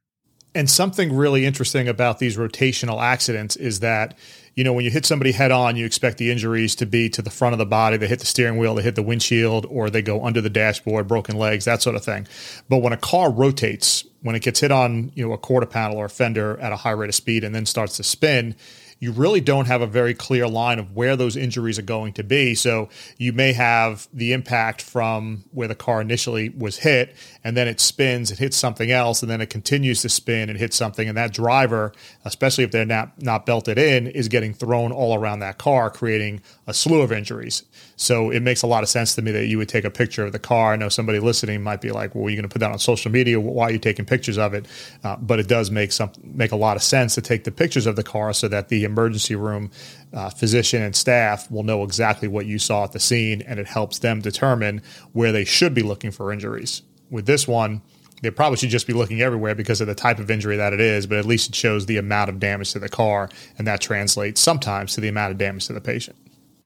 And 0.55 0.69
something 0.69 1.15
really 1.15 1.45
interesting 1.45 1.89
about 1.89 2.19
these 2.19 2.37
rotational 2.37 3.03
accidents 3.03 3.57
is 3.57 3.81
that, 3.81 4.17
you 4.54 4.64
know, 4.64 4.73
when 4.73 4.85
you 4.85 4.90
hit 4.90 5.06
somebody 5.06 5.32
head 5.32 5.50
on, 5.50 5.76
you 5.76 5.87
expect 5.87 6.18
the 6.18 6.30
injuries 6.30 6.75
to 6.76 6.87
be 6.87 7.09
to 7.11 7.23
the 7.23 7.30
front 7.30 7.54
of 7.54 7.59
the 7.59 7.66
body. 7.66 7.97
They 7.97 8.06
hit 8.06 8.21
the 8.21 8.26
steering 8.26 8.59
wheel, 8.59 8.75
they 8.75 8.82
hit 8.82 8.97
the 8.97 9.02
windshield, 9.02 9.66
or 9.71 9.88
they 9.88 10.02
go 10.02 10.25
under 10.25 10.40
the 10.40 10.50
dashboard, 10.50 11.09
broken 11.09 11.37
legs, 11.37 11.64
that 11.64 11.80
sort 11.80 11.97
of 11.97 12.04
thing. 12.04 12.26
But 12.68 12.78
when 12.78 12.92
a 12.92 12.99
car 12.99 13.30
rotates, 13.30 14.04
when 14.21 14.37
it 14.37 14.42
gets 14.42 14.61
hit 14.61 14.71
on, 14.71 15.11
you 15.14 15.26
know, 15.26 15.32
a 15.32 15.38
quarter 15.38 15.66
panel 15.66 15.97
or 15.97 16.04
a 16.04 16.11
fender 16.11 16.59
at 16.61 16.73
a 16.73 16.76
high 16.76 16.90
rate 16.90 17.09
of 17.09 17.14
speed 17.14 17.44
and 17.44 17.54
then 17.54 17.64
starts 17.64 17.97
to 17.97 18.02
spin, 18.02 18.54
you 19.02 19.11
really 19.11 19.40
don't 19.40 19.66
have 19.66 19.82
a 19.82 19.87
very 19.87 20.14
clear 20.14 20.47
line 20.47 20.78
of 20.78 20.94
where 20.94 21.16
those 21.16 21.37
injuries 21.37 21.76
are 21.76 21.82
going 21.82 22.12
to 22.12 22.23
be. 22.23 22.54
So 22.54 22.88
you 23.18 23.32
may 23.32 23.52
have 23.52 24.06
the 24.12 24.32
impact 24.32 24.80
from 24.80 25.42
where 25.50 25.66
the 25.66 25.75
car 25.75 26.00
initially 26.00 26.50
was 26.50 26.76
hit, 26.76 27.16
and 27.42 27.56
then 27.56 27.66
it 27.66 27.80
spins, 27.80 28.30
it 28.30 28.38
hits 28.38 28.56
something 28.56 28.92
else, 28.92 29.21
and 29.21 29.28
then 29.28 29.40
it 29.40 29.50
continues 29.50 30.02
to 30.02 30.09
spin 30.09 30.49
and 30.49 30.56
hit 30.56 30.73
something. 30.73 31.09
And 31.09 31.18
that 31.18 31.32
driver, 31.32 31.92
especially 32.25 32.62
if 32.62 32.71
they're 32.71 32.87
not, 32.87 33.21
not 33.21 33.44
belted 33.44 33.76
in, 33.76 34.06
is 34.06 34.28
getting 34.28 34.54
thrown 34.54 34.92
all 34.92 35.16
around 35.18 35.40
that 35.40 35.59
car, 35.59 35.90
creating 35.90 36.40
a 36.68 36.73
slew 36.73 37.02
of 37.02 37.11
injuries. 37.11 37.64
So 38.02 38.30
it 38.30 38.40
makes 38.40 38.62
a 38.62 38.66
lot 38.66 38.82
of 38.82 38.88
sense 38.88 39.14
to 39.14 39.23
me 39.23 39.30
that 39.30 39.47
you 39.47 39.59
would 39.59 39.68
take 39.68 39.85
a 39.85 39.90
picture 39.90 40.25
of 40.25 40.32
the 40.32 40.38
car. 40.38 40.73
I 40.73 40.76
know 40.76 40.88
somebody 40.88 41.21
listening 41.21 41.62
might 41.62 41.80
be 41.80 41.92
like, 41.92 42.14
"Well, 42.14 42.28
you're 42.28 42.37
going 42.37 42.49
to 42.49 42.52
put 42.52 42.59
that 42.59 42.73
on 42.73 42.78
social 42.78 43.11
media. 43.11 43.38
Why 43.38 43.66
are 43.66 43.71
you 43.71 43.78
taking 43.78 44.04
pictures 44.04 44.38
of 44.38 44.54
it?" 44.54 44.66
Uh, 45.04 45.16
but 45.16 45.38
it 45.38 45.47
does 45.47 45.71
make 45.71 45.92
some 45.92 46.11
make 46.23 46.50
a 46.50 46.56
lot 46.56 46.76
of 46.76 46.82
sense 46.82 47.14
to 47.14 47.21
take 47.21 47.44
the 47.44 47.52
pictures 47.52 47.87
of 47.87 47.94
the 47.94 48.02
car 48.02 48.32
so 48.32 48.49
that 48.49 48.68
the 48.68 48.85
emergency 48.85 49.37
room 49.37 49.71
uh, 50.12 50.30
physician 50.30 50.82
and 50.82 50.97
staff 50.97 51.50
will 51.50 51.62
know 51.62 51.85
exactly 51.85 52.26
what 52.26 52.47
you 52.47 52.59
saw 52.59 52.85
at 52.85 52.92
the 52.92 53.00
scene, 53.00 53.40
and 53.42 53.61
it 53.61 53.66
helps 53.66 54.00
them 54.00 54.21
determine 54.21 54.82
where 55.12 55.30
they 55.30 55.44
should 55.44 55.73
be 55.73 55.82
looking 55.82 56.11
for 56.11 56.32
injuries. 56.32 56.82
With 57.09 57.26
this 57.26 57.47
one, 57.47 57.82
they 58.23 58.30
probably 58.30 58.56
should 58.56 58.71
just 58.71 58.87
be 58.87 58.92
looking 58.92 59.21
everywhere 59.21 59.54
because 59.54 59.80
of 59.80 59.87
the 59.87 59.94
type 59.94 60.18
of 60.18 60.30
injury 60.30 60.56
that 60.56 60.73
it 60.73 60.80
is, 60.80 61.06
but 61.06 61.18
at 61.18 61.25
least 61.25 61.50
it 61.50 61.54
shows 61.54 61.87
the 61.87 61.99
amount 61.99 62.30
of 62.30 62.40
damage 62.40 62.73
to 62.73 62.78
the 62.80 62.88
car, 62.88 63.28
and 63.59 63.66
that 63.66 63.80
translates 63.80 64.40
sometimes 64.40 64.94
to 64.94 65.00
the 65.00 65.09
amount 65.09 65.32
of 65.32 65.38
damage 65.38 65.66
to 65.66 65.73
the 65.73 65.80
patient. 65.80 66.16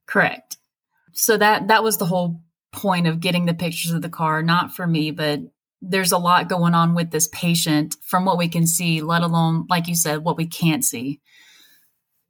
Correct. 0.07 0.57
So 1.17 1.37
that 1.39 1.69
that 1.69 1.83
was 1.83 1.97
the 1.97 2.05
whole 2.05 2.43
point 2.73 3.07
of 3.07 3.21
getting 3.21 3.47
the 3.47 3.55
pictures 3.55 3.93
of 3.93 4.03
the 4.03 4.11
car, 4.11 4.43
not 4.43 4.75
for 4.75 4.87
me, 4.87 5.11
but 5.11 5.41
there's 5.81 6.13
a 6.13 6.19
lot 6.19 6.49
going 6.49 6.75
on 6.75 6.95
with 6.95 7.11
this 7.11 7.29
patient 7.33 7.97
from 8.03 8.25
what 8.25 8.39
we 8.39 8.49
can 8.49 8.67
see, 8.67 9.01
let 9.01 9.23
alone, 9.23 9.67
like 9.69 9.89
you 9.89 9.95
said, 9.95 10.23
what 10.23 10.37
we 10.37 10.47
can't 10.47 10.85
see. 10.85 11.21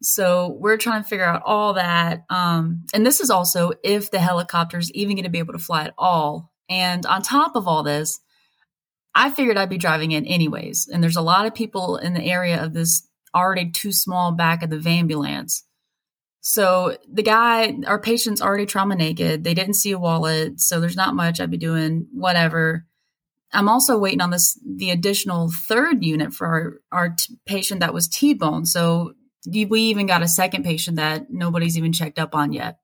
So 0.03 0.57
we're 0.61 0.77
trying 0.77 1.03
to 1.03 1.09
figure 1.09 1.25
out 1.25 1.43
all 1.45 1.75
that. 1.75 2.25
Um, 2.31 2.85
and 2.95 3.05
this 3.05 3.21
is 3.21 3.31
also 3.31 3.73
if 3.83 4.11
the 4.11 4.19
helicopter 4.19 4.79
is 4.79 4.93
even 4.93 5.17
going 5.17 5.25
to 5.25 5.31
be 5.31 5.39
able 5.39 5.55
to 5.55 5.59
fly 5.59 5.85
at 5.85 5.95
all. 5.99 6.53
And 6.69 7.05
on 7.07 7.23
top 7.23 7.57
of 7.57 7.67
all 7.67 7.83
this, 7.83 8.21
I 9.15 9.31
figured 9.31 9.57
I'd 9.57 9.71
be 9.71 9.79
driving 9.79 10.13
in 10.13 10.27
anyways. 10.27 10.89
And 10.93 11.03
there's 11.03 11.17
a 11.17 11.23
lot 11.23 11.47
of 11.47 11.55
people 11.55 11.97
in 11.97 12.15
the 12.15 12.25
area 12.25 12.63
of 12.63 12.73
this 12.73 13.09
already 13.35 13.71
too 13.71 13.93
small 13.93 14.33
back 14.33 14.63
of 14.63 14.71
the 14.71 14.89
ambulance. 14.89 15.65
So 16.49 16.97
the 17.13 17.25
guy, 17.25 17.77
our 17.89 17.99
patient's 17.99 18.41
already 18.41 18.67
trauma 18.67 18.95
naked. 18.95 19.43
They 19.43 19.53
didn't 19.53 19.75
see 19.75 19.91
a 19.91 19.99
wallet. 19.99 20.61
So 20.61 20.79
there's 20.79 20.95
not 20.95 21.17
much 21.17 21.41
I'd 21.41 21.51
be 21.51 21.57
doing, 21.57 22.07
whatever. 22.13 22.87
I'm 23.53 23.69
also 23.69 23.99
waiting 23.99 24.21
on 24.21 24.31
this, 24.31 24.57
the 24.65 24.93
additional 24.93 25.51
third 25.51 26.05
unit 26.05 26.33
for 26.33 26.47
our, 26.47 26.75
our 26.93 27.09
t- 27.19 27.37
patient 27.47 27.81
that 27.81 27.93
was 27.93 28.07
T-bone. 28.07 28.65
So 28.65 29.15
we 29.45 29.81
even 29.81 30.07
got 30.07 30.23
a 30.23 30.29
second 30.29 30.63
patient 30.63 30.99
that 30.99 31.33
nobody's 31.33 31.77
even 31.77 31.93
checked 31.93 32.21
up 32.21 32.33
on 32.37 32.53
yet. 32.53 32.79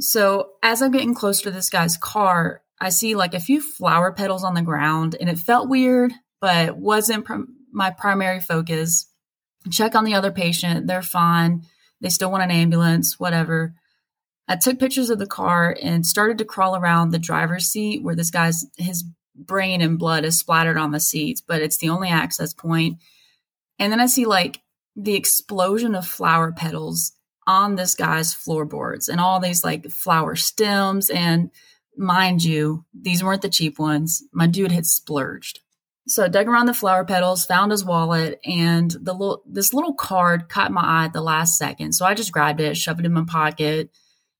So 0.00 0.54
as 0.60 0.82
I'm 0.82 0.90
getting 0.90 1.14
closer 1.14 1.44
to 1.44 1.50
this 1.52 1.70
guy's 1.70 1.96
car, 1.96 2.62
I 2.80 2.88
see 2.88 3.14
like 3.14 3.34
a 3.34 3.38
few 3.38 3.60
flower 3.60 4.10
petals 4.10 4.42
on 4.42 4.54
the 4.54 4.62
ground 4.62 5.14
and 5.20 5.30
it 5.30 5.38
felt 5.38 5.68
weird, 5.68 6.12
but 6.40 6.76
wasn't 6.76 7.26
pr- 7.26 7.42
my 7.70 7.90
primary 7.90 8.40
focus. 8.40 9.06
Check 9.70 9.94
on 9.94 10.02
the 10.02 10.14
other 10.14 10.32
patient. 10.32 10.88
They're 10.88 11.00
fine. 11.00 11.62
They 12.00 12.08
still 12.08 12.30
want 12.30 12.44
an 12.44 12.50
ambulance, 12.50 13.18
whatever. 13.18 13.74
I 14.48 14.56
took 14.56 14.78
pictures 14.78 15.10
of 15.10 15.18
the 15.18 15.26
car 15.26 15.76
and 15.82 16.06
started 16.06 16.38
to 16.38 16.44
crawl 16.44 16.76
around 16.76 17.10
the 17.10 17.18
driver's 17.18 17.66
seat 17.66 18.02
where 18.02 18.14
this 18.14 18.30
guy's, 18.30 18.66
his 18.76 19.04
brain 19.34 19.80
and 19.80 19.98
blood 19.98 20.24
is 20.24 20.38
splattered 20.38 20.78
on 20.78 20.92
the 20.92 21.00
seats, 21.00 21.40
but 21.40 21.60
it's 21.60 21.78
the 21.78 21.88
only 21.88 22.08
access 22.08 22.54
point. 22.54 22.98
And 23.78 23.92
then 23.92 24.00
I 24.00 24.06
see 24.06 24.24
like 24.24 24.60
the 24.94 25.14
explosion 25.14 25.94
of 25.94 26.06
flower 26.06 26.52
petals 26.52 27.12
on 27.46 27.76
this 27.76 27.94
guy's 27.94 28.34
floorboards 28.34 29.08
and 29.08 29.20
all 29.20 29.40
these 29.40 29.62
like 29.62 29.88
flower 29.90 30.36
stems. 30.36 31.10
And 31.10 31.50
mind 31.96 32.44
you, 32.44 32.84
these 32.94 33.22
weren't 33.22 33.42
the 33.42 33.48
cheap 33.48 33.78
ones. 33.78 34.22
My 34.32 34.46
dude 34.46 34.72
had 34.72 34.86
splurged. 34.86 35.60
So 36.08 36.24
I 36.24 36.28
dug 36.28 36.46
around 36.46 36.66
the 36.66 36.74
flower 36.74 37.04
petals, 37.04 37.44
found 37.44 37.72
his 37.72 37.84
wallet, 37.84 38.40
and 38.44 38.90
the 38.90 39.12
little 39.12 39.42
this 39.44 39.74
little 39.74 39.94
card 39.94 40.48
caught 40.48 40.70
my 40.70 40.82
eye 40.82 41.04
at 41.06 41.12
the 41.12 41.20
last 41.20 41.58
second. 41.58 41.94
So 41.94 42.06
I 42.06 42.14
just 42.14 42.32
grabbed 42.32 42.60
it, 42.60 42.76
shoved 42.76 43.00
it 43.00 43.06
in 43.06 43.12
my 43.12 43.24
pocket. 43.26 43.90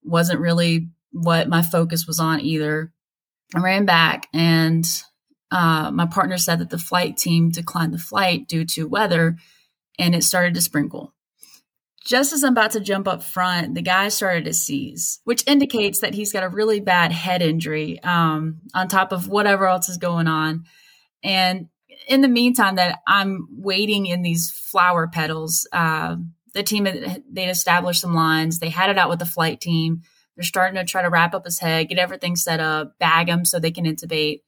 Wasn't 0.05 0.41
really 0.41 0.89
what 1.11 1.49
my 1.49 1.63
focus 1.63 2.07
was 2.07 2.21
on 2.21 2.41
either. 2.41 2.93
I 3.55 3.61
ran 3.61 3.85
back, 3.85 4.29
and 4.33 4.87
uh, 5.51 5.91
my 5.91 6.07
partner 6.07 6.39
said 6.39 6.61
that 6.61 6.71
the 6.71 6.79
flight 6.79 7.17
team 7.17 7.51
declined 7.51 7.95
the 7.95 7.99
flight 7.99 8.47
due 8.49 8.65
to 8.67 8.89
weather, 8.89 9.37
and 9.99 10.15
it 10.15 10.23
started 10.23 10.55
to 10.55 10.61
sprinkle. 10.61 11.15
Just 12.05 12.33
as 12.33 12.45
I'm 12.45 12.53
about 12.53 12.73
to 12.73 12.81
jump 12.81 13.09
up 13.09 13.25
front, 13.25 13.75
the 13.75 13.83
guy 13.83 14.09
started 14.09 14.45
to 14.45 14.55
seize, 14.55 15.21
which 15.25 15.43
indicates 15.49 16.01
that 16.01 16.15
he's 16.15 16.33
got 16.33 16.45
a 16.45 16.49
really 16.49 16.79
bad 16.79 17.11
head 17.11 17.43
injury 17.43 18.01
um, 18.05 18.61
on 18.75 18.87
top 18.87 19.11
of 19.11 19.27
whatever 19.27 19.67
else 19.67 19.89
is 19.89 19.99
going 19.99 20.29
on. 20.29 20.67
And 21.23 21.69
in 22.09 22.21
the 22.21 22.29
meantime, 22.29 22.77
that 22.77 23.01
I'm 23.07 23.49
waiting 23.51 24.07
in 24.07 24.23
these 24.23 24.51
flower 24.51 25.09
petals, 25.09 25.67
uh, 25.73 26.17
the 26.55 26.63
team 26.63 26.85
they 27.31 27.49
established 27.49 28.01
some 28.01 28.15
lines. 28.15 28.59
They 28.59 28.71
had 28.71 28.91
it 28.91 28.99
out 28.99 29.11
with 29.11 29.19
the 29.19 29.27
flight 29.27 29.61
team. 29.61 30.03
They're 30.37 30.45
starting 30.45 30.77
to 30.77 30.85
try 30.85 31.03
to 31.03 31.11
wrap 31.11 31.35
up 31.35 31.45
his 31.45 31.59
head, 31.59 31.89
get 31.89 31.99
everything 31.99 32.37
set 32.37 32.61
up, 32.61 32.99
bag 32.99 33.29
him 33.29 33.45
so 33.45 33.59
they 33.59 33.71
can 33.71 33.85
intubate. 33.85 34.43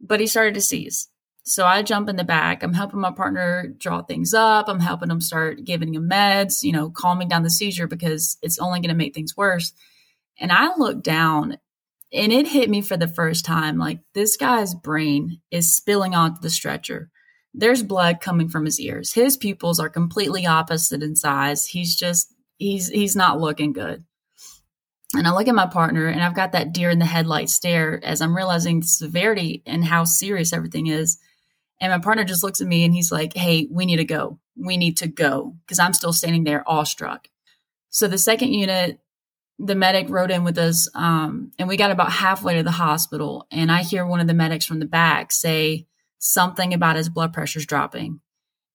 But 0.00 0.20
he 0.20 0.26
started 0.26 0.54
to 0.54 0.60
seize. 0.60 1.08
So 1.42 1.64
I 1.64 1.82
jump 1.82 2.08
in 2.08 2.16
the 2.16 2.24
back. 2.24 2.62
I'm 2.62 2.74
helping 2.74 3.00
my 3.00 3.10
partner 3.10 3.74
draw 3.78 4.02
things 4.02 4.34
up. 4.34 4.68
I'm 4.68 4.80
helping 4.80 5.10
him 5.10 5.20
start 5.20 5.64
giving 5.64 5.94
him 5.94 6.08
meds, 6.08 6.62
you 6.62 6.72
know, 6.72 6.90
calming 6.90 7.28
down 7.28 7.42
the 7.42 7.50
seizure 7.50 7.86
because 7.86 8.36
it's 8.42 8.58
only 8.58 8.80
going 8.80 8.90
to 8.90 8.94
make 8.94 9.14
things 9.14 9.36
worse. 9.36 9.72
And 10.38 10.52
I 10.52 10.68
look 10.76 11.02
down 11.02 11.56
and 12.12 12.32
it 12.32 12.48
hit 12.48 12.70
me 12.70 12.80
for 12.80 12.96
the 12.96 13.08
first 13.08 13.44
time 13.44 13.78
like 13.78 14.00
this 14.14 14.36
guy's 14.36 14.74
brain 14.74 15.40
is 15.50 15.74
spilling 15.74 16.14
onto 16.14 16.40
the 16.40 16.50
stretcher. 16.50 17.10
There's 17.54 17.82
blood 17.82 18.20
coming 18.20 18.48
from 18.48 18.64
his 18.64 18.80
ears. 18.80 19.12
His 19.12 19.36
pupils 19.36 19.80
are 19.80 19.88
completely 19.88 20.46
opposite 20.46 21.02
in 21.02 21.16
size. 21.16 21.66
He's 21.66 21.96
just 21.96 22.32
he's 22.56 22.88
he's 22.88 23.16
not 23.16 23.40
looking 23.40 23.72
good. 23.72 24.04
And 25.14 25.26
I 25.26 25.32
look 25.32 25.48
at 25.48 25.54
my 25.54 25.66
partner 25.66 26.06
and 26.06 26.22
I've 26.22 26.34
got 26.34 26.52
that 26.52 26.72
deer 26.72 26.90
in 26.90 26.98
the 26.98 27.06
headlight 27.06 27.48
stare 27.48 27.98
as 28.04 28.20
I'm 28.20 28.36
realizing 28.36 28.80
the 28.80 28.86
severity 28.86 29.62
and 29.64 29.84
how 29.84 30.04
serious 30.04 30.52
everything 30.52 30.86
is. 30.86 31.18
And 31.80 31.90
my 31.92 31.98
partner 31.98 32.24
just 32.24 32.42
looks 32.42 32.60
at 32.60 32.66
me 32.66 32.84
and 32.84 32.94
he's 32.94 33.10
like, 33.10 33.34
Hey, 33.34 33.68
we 33.70 33.86
need 33.86 33.96
to 33.96 34.04
go. 34.04 34.38
We 34.56 34.76
need 34.76 34.98
to 34.98 35.08
go 35.08 35.56
because 35.66 35.78
I'm 35.78 35.94
still 35.94 36.12
standing 36.12 36.44
there 36.44 36.68
awestruck. 36.68 37.28
So 37.90 38.06
the 38.06 38.18
second 38.18 38.52
unit, 38.52 39.00
the 39.58 39.74
medic 39.74 40.08
rode 40.08 40.30
in 40.30 40.44
with 40.44 40.58
us, 40.58 40.88
um, 40.94 41.52
and 41.58 41.68
we 41.68 41.76
got 41.76 41.90
about 41.90 42.12
halfway 42.12 42.54
to 42.56 42.62
the 42.62 42.70
hospital. 42.70 43.46
And 43.50 43.72
I 43.72 43.82
hear 43.82 44.06
one 44.06 44.20
of 44.20 44.26
the 44.26 44.34
medics 44.34 44.64
from 44.64 44.78
the 44.78 44.86
back 44.86 45.32
say 45.32 45.86
something 46.18 46.74
about 46.74 46.96
his 46.96 47.08
blood 47.08 47.32
pressure's 47.32 47.66
dropping. 47.66 48.20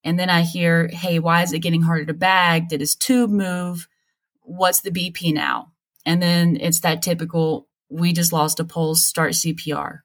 And 0.04 0.20
then 0.20 0.30
I 0.30 0.42
hear, 0.42 0.88
Hey, 0.88 1.20
why 1.20 1.44
is 1.44 1.54
it 1.54 1.60
getting 1.60 1.82
harder 1.82 2.06
to 2.06 2.14
bag? 2.14 2.68
Did 2.68 2.82
his 2.82 2.96
tube 2.96 3.30
move? 3.30 3.88
What's 4.42 4.82
the 4.82 4.92
BP 4.92 5.34
now? 5.34 5.72
And 6.06 6.22
then 6.22 6.58
it's 6.60 6.82
that 6.82 7.02
typical, 7.02 7.70
we 7.90 8.12
just 8.12 8.34
lost 8.34 8.60
a 8.60 8.66
pulse, 8.66 9.06
start 9.06 9.32
CPR 9.32 10.00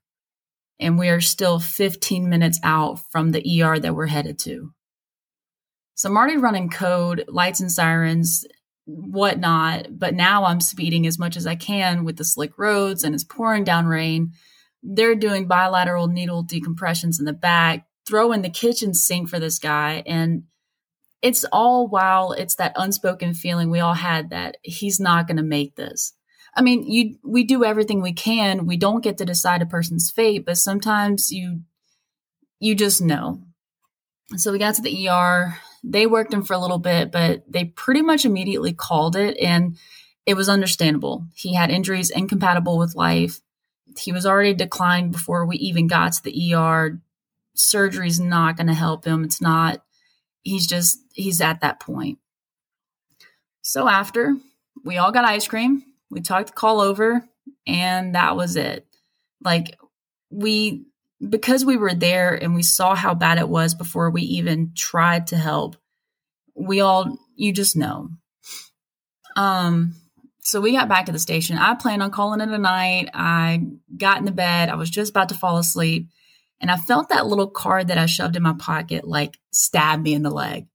and 0.81 0.99
we 0.99 1.09
are 1.09 1.21
still 1.21 1.59
15 1.59 2.29
minutes 2.29 2.61
out 2.63 3.01
from 3.11 3.33
the 3.33 3.63
ER 3.63 3.79
that 3.79 3.95
we're 3.95 4.07
headed 4.07 4.39
to. 4.41 4.73
So 5.95 6.09
I'm 6.09 6.17
already 6.17 6.37
running 6.37 6.71
code, 6.71 7.25
lights 7.29 7.61
and 7.61 7.73
sirens, 7.73 8.47
whatnot, 8.89 9.99
but 9.99 10.15
now 10.15 10.45
I'm 10.45 10.61
speeding 10.61 11.07
as 11.07 11.19
much 11.19 11.37
as 11.37 11.47
I 11.47 11.55
can 11.55 12.05
with 12.05 12.17
the 12.17 12.25
slick 12.25 12.59
roads 12.59 13.05
and 13.05 13.15
it's 13.15 13.25
pouring 13.25 13.63
down 13.63 13.87
rain. 13.87 14.33
They're 14.83 15.15
doing 15.15 15.47
bilateral 15.47 16.09
needle 16.09 16.45
decompressions 16.45 17.19
in 17.19 17.27
the 17.27 17.35
back, 17.35 17.87
throwing 18.07 18.41
the 18.41 18.49
kitchen 18.49 18.95
sink 18.95 19.29
for 19.29 19.39
this 19.39 19.59
guy. 19.59 20.03
And 20.07 20.45
it's 21.21 21.45
all 21.53 21.87
while 21.87 22.33
it's 22.33 22.55
that 22.55 22.73
unspoken 22.77 23.35
feeling 23.35 23.71
we 23.71 23.81
all 23.81 23.95
had 23.95 24.31
that 24.31 24.57
he's 24.63 24.99
not 24.99 25.27
going 25.27 25.37
to 25.37 25.43
make 25.43 25.77
this. 25.77 26.15
I 26.57 26.63
mean, 26.63 26.83
you 26.91 27.19
we 27.23 27.45
do 27.45 27.65
everything 27.65 28.01
we 28.01 28.15
can. 28.15 28.67
We 28.67 28.79
don't 28.79 29.05
get 29.05 29.19
to 29.19 29.25
decide 29.25 29.61
a 29.61 29.67
person's 29.67 30.11
fate, 30.11 30.47
but 30.47 30.57
sometimes 30.57 31.31
you 31.31 31.63
you 32.59 32.75
just 32.75 33.03
know. 33.03 33.43
So 34.37 34.51
we 34.51 34.59
got 34.59 34.75
to 34.77 34.83
the 34.83 35.09
ER. 35.09 35.59
They 35.85 36.07
worked 36.07 36.33
him 36.33 36.43
for 36.43 36.55
a 36.55 36.59
little 36.59 36.79
bit, 36.79 37.13
but 37.13 37.45
they 37.51 37.65
pretty 37.67 38.03
much 38.03 38.25
immediately 38.25 38.73
called 38.73 39.17
it 39.17 39.37
and 39.39 39.77
it 40.27 40.37
was 40.37 40.49
understandable. 40.49 41.25
He 41.35 41.55
had 41.55 41.71
injuries 41.71 42.11
incompatible 42.11 42.77
with 42.77 42.95
life. 42.95 43.41
He 43.99 44.13
was 44.13 44.27
already 44.27 44.53
declined 44.53 45.13
before 45.13 45.47
we 45.47 45.57
even 45.57 45.87
got 45.87 46.13
to 46.13 46.23
the 46.23 46.55
ER. 46.55 47.01
surgery's 47.55 48.21
not 48.21 48.57
going 48.57 48.67
to 48.67 48.75
help 48.75 49.07
him. 49.07 49.25
It's 49.25 49.41
not, 49.41 49.83
he's 50.43 50.67
just, 50.67 50.99
he's 51.15 51.41
at 51.41 51.63
that 51.63 51.81
point. 51.81 52.19
So 53.63 53.89
after 53.89 54.37
we 54.85 54.99
all 54.99 55.13
got 55.13 55.25
ice 55.25 55.49
cream, 55.49 55.83
we 56.11 56.21
talked 56.21 56.49
the 56.49 56.53
call 56.53 56.81
over, 56.81 57.25
and 57.67 58.15
that 58.15 58.37
was 58.37 58.57
it. 58.57 58.87
Like, 59.43 59.79
we, 60.31 60.88
because 61.27 61.65
we 61.65 61.77
were 61.77 61.95
there 61.95 62.35
and 62.35 62.55
we 62.55 62.63
saw 62.63 62.95
how 62.95 63.15
bad 63.15 63.39
it 63.39 63.49
was 63.49 63.75
before 63.75 64.11
we 64.11 64.23
even 64.23 64.73
tried 64.77 65.29
to 65.29 65.37
help, 65.37 65.77
we 66.55 66.81
all, 66.81 67.19
you 67.35 67.53
just 67.53 67.77
know. 67.77 68.11
Um, 69.37 69.95
so 70.41 70.61
we 70.61 70.73
got 70.73 70.89
back 70.89 71.07
to 71.07 71.13
the 71.13 71.19
station. 71.19 71.59
I 71.59 71.75
planned 71.75 72.03
on 72.03 72.11
calling 72.11 72.41
it 72.41 72.49
a 72.49 72.59
night. 72.59 73.11
I 73.13 73.63
got 73.97 74.19
in 74.19 74.25
the 74.25 74.33
bed. 74.33 74.69
I 74.69 74.77
was 74.77 74.91
just 74.91 75.11
about 75.11 75.29
to 75.31 75.35
fall 75.35 75.59
asleep. 75.59 76.09
And 76.61 76.71
I 76.71 76.77
felt 76.77 77.11
that 77.11 77.27
little 77.27 77.49
card 77.49 77.89
that 77.89 77.99
I 77.99 78.07
shoved 78.07 78.37
in 78.37 78.43
my 78.43 78.55
pocket 78.55 79.07
like 79.07 79.39
stab 79.53 80.01
me 80.01 80.15
in 80.15 80.23
the 80.23 80.31
leg. 80.31 80.67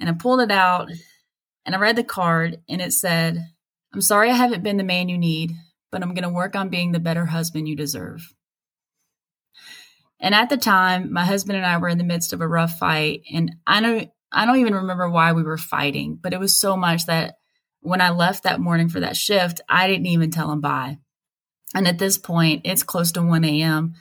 And 0.00 0.08
I 0.08 0.12
pulled 0.12 0.40
it 0.40 0.50
out 0.50 0.90
and 1.64 1.74
I 1.74 1.78
read 1.78 1.96
the 1.96 2.04
card 2.04 2.60
and 2.68 2.80
it 2.80 2.92
said, 2.92 3.46
I'm 3.92 4.00
sorry 4.00 4.30
I 4.30 4.34
haven't 4.34 4.62
been 4.62 4.76
the 4.76 4.84
man 4.84 5.08
you 5.08 5.18
need, 5.18 5.52
but 5.90 6.02
I'm 6.02 6.14
going 6.14 6.22
to 6.22 6.28
work 6.30 6.56
on 6.56 6.68
being 6.68 6.92
the 6.92 6.98
better 6.98 7.26
husband 7.26 7.68
you 7.68 7.76
deserve. 7.76 8.32
And 10.20 10.34
at 10.34 10.48
the 10.48 10.56
time, 10.56 11.12
my 11.12 11.24
husband 11.24 11.56
and 11.56 11.66
I 11.66 11.76
were 11.78 11.88
in 11.88 11.98
the 11.98 12.04
midst 12.04 12.32
of 12.32 12.40
a 12.40 12.48
rough 12.48 12.78
fight. 12.78 13.22
And 13.32 13.56
I 13.66 13.80
don't, 13.80 14.10
I 14.32 14.44
don't 14.44 14.58
even 14.58 14.74
remember 14.74 15.08
why 15.08 15.32
we 15.32 15.42
were 15.42 15.58
fighting, 15.58 16.18
but 16.20 16.32
it 16.32 16.40
was 16.40 16.58
so 16.58 16.76
much 16.76 17.06
that 17.06 17.36
when 17.80 18.00
I 18.00 18.10
left 18.10 18.42
that 18.42 18.60
morning 18.60 18.88
for 18.88 19.00
that 19.00 19.16
shift, 19.16 19.60
I 19.68 19.86
didn't 19.86 20.06
even 20.06 20.30
tell 20.30 20.50
him 20.50 20.60
bye. 20.60 20.98
And 21.74 21.86
at 21.86 21.98
this 21.98 22.18
point, 22.18 22.62
it's 22.64 22.82
close 22.82 23.12
to 23.12 23.22
1 23.22 23.44
a.m. 23.44 23.94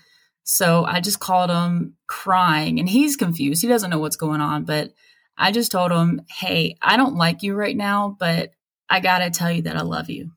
So 0.44 0.86
I 0.86 1.02
just 1.02 1.20
called 1.20 1.50
him 1.50 1.96
crying 2.08 2.80
and 2.80 2.90
he's 2.90 3.18
confused. 3.18 3.62
He 3.62 3.68
doesn't 3.68 3.90
know 3.90 4.00
what's 4.00 4.16
going 4.16 4.42
on, 4.42 4.64
but 4.64 4.94
I 5.38 5.52
just 5.52 5.72
told 5.72 5.92
him, 5.92 6.22
Hey, 6.30 6.78
I 6.82 6.98
don't 6.98 7.16
like 7.16 7.44
you 7.44 7.54
right 7.54 7.76
now, 7.76 8.16
but 8.18 8.52
I 8.90 9.02
got 9.02 9.20
to 9.20 9.30
tell 9.30 9.52
you 9.52 9.64
that 9.64 9.76
I 9.76 9.82
love 9.82 10.10
you. 10.10 10.32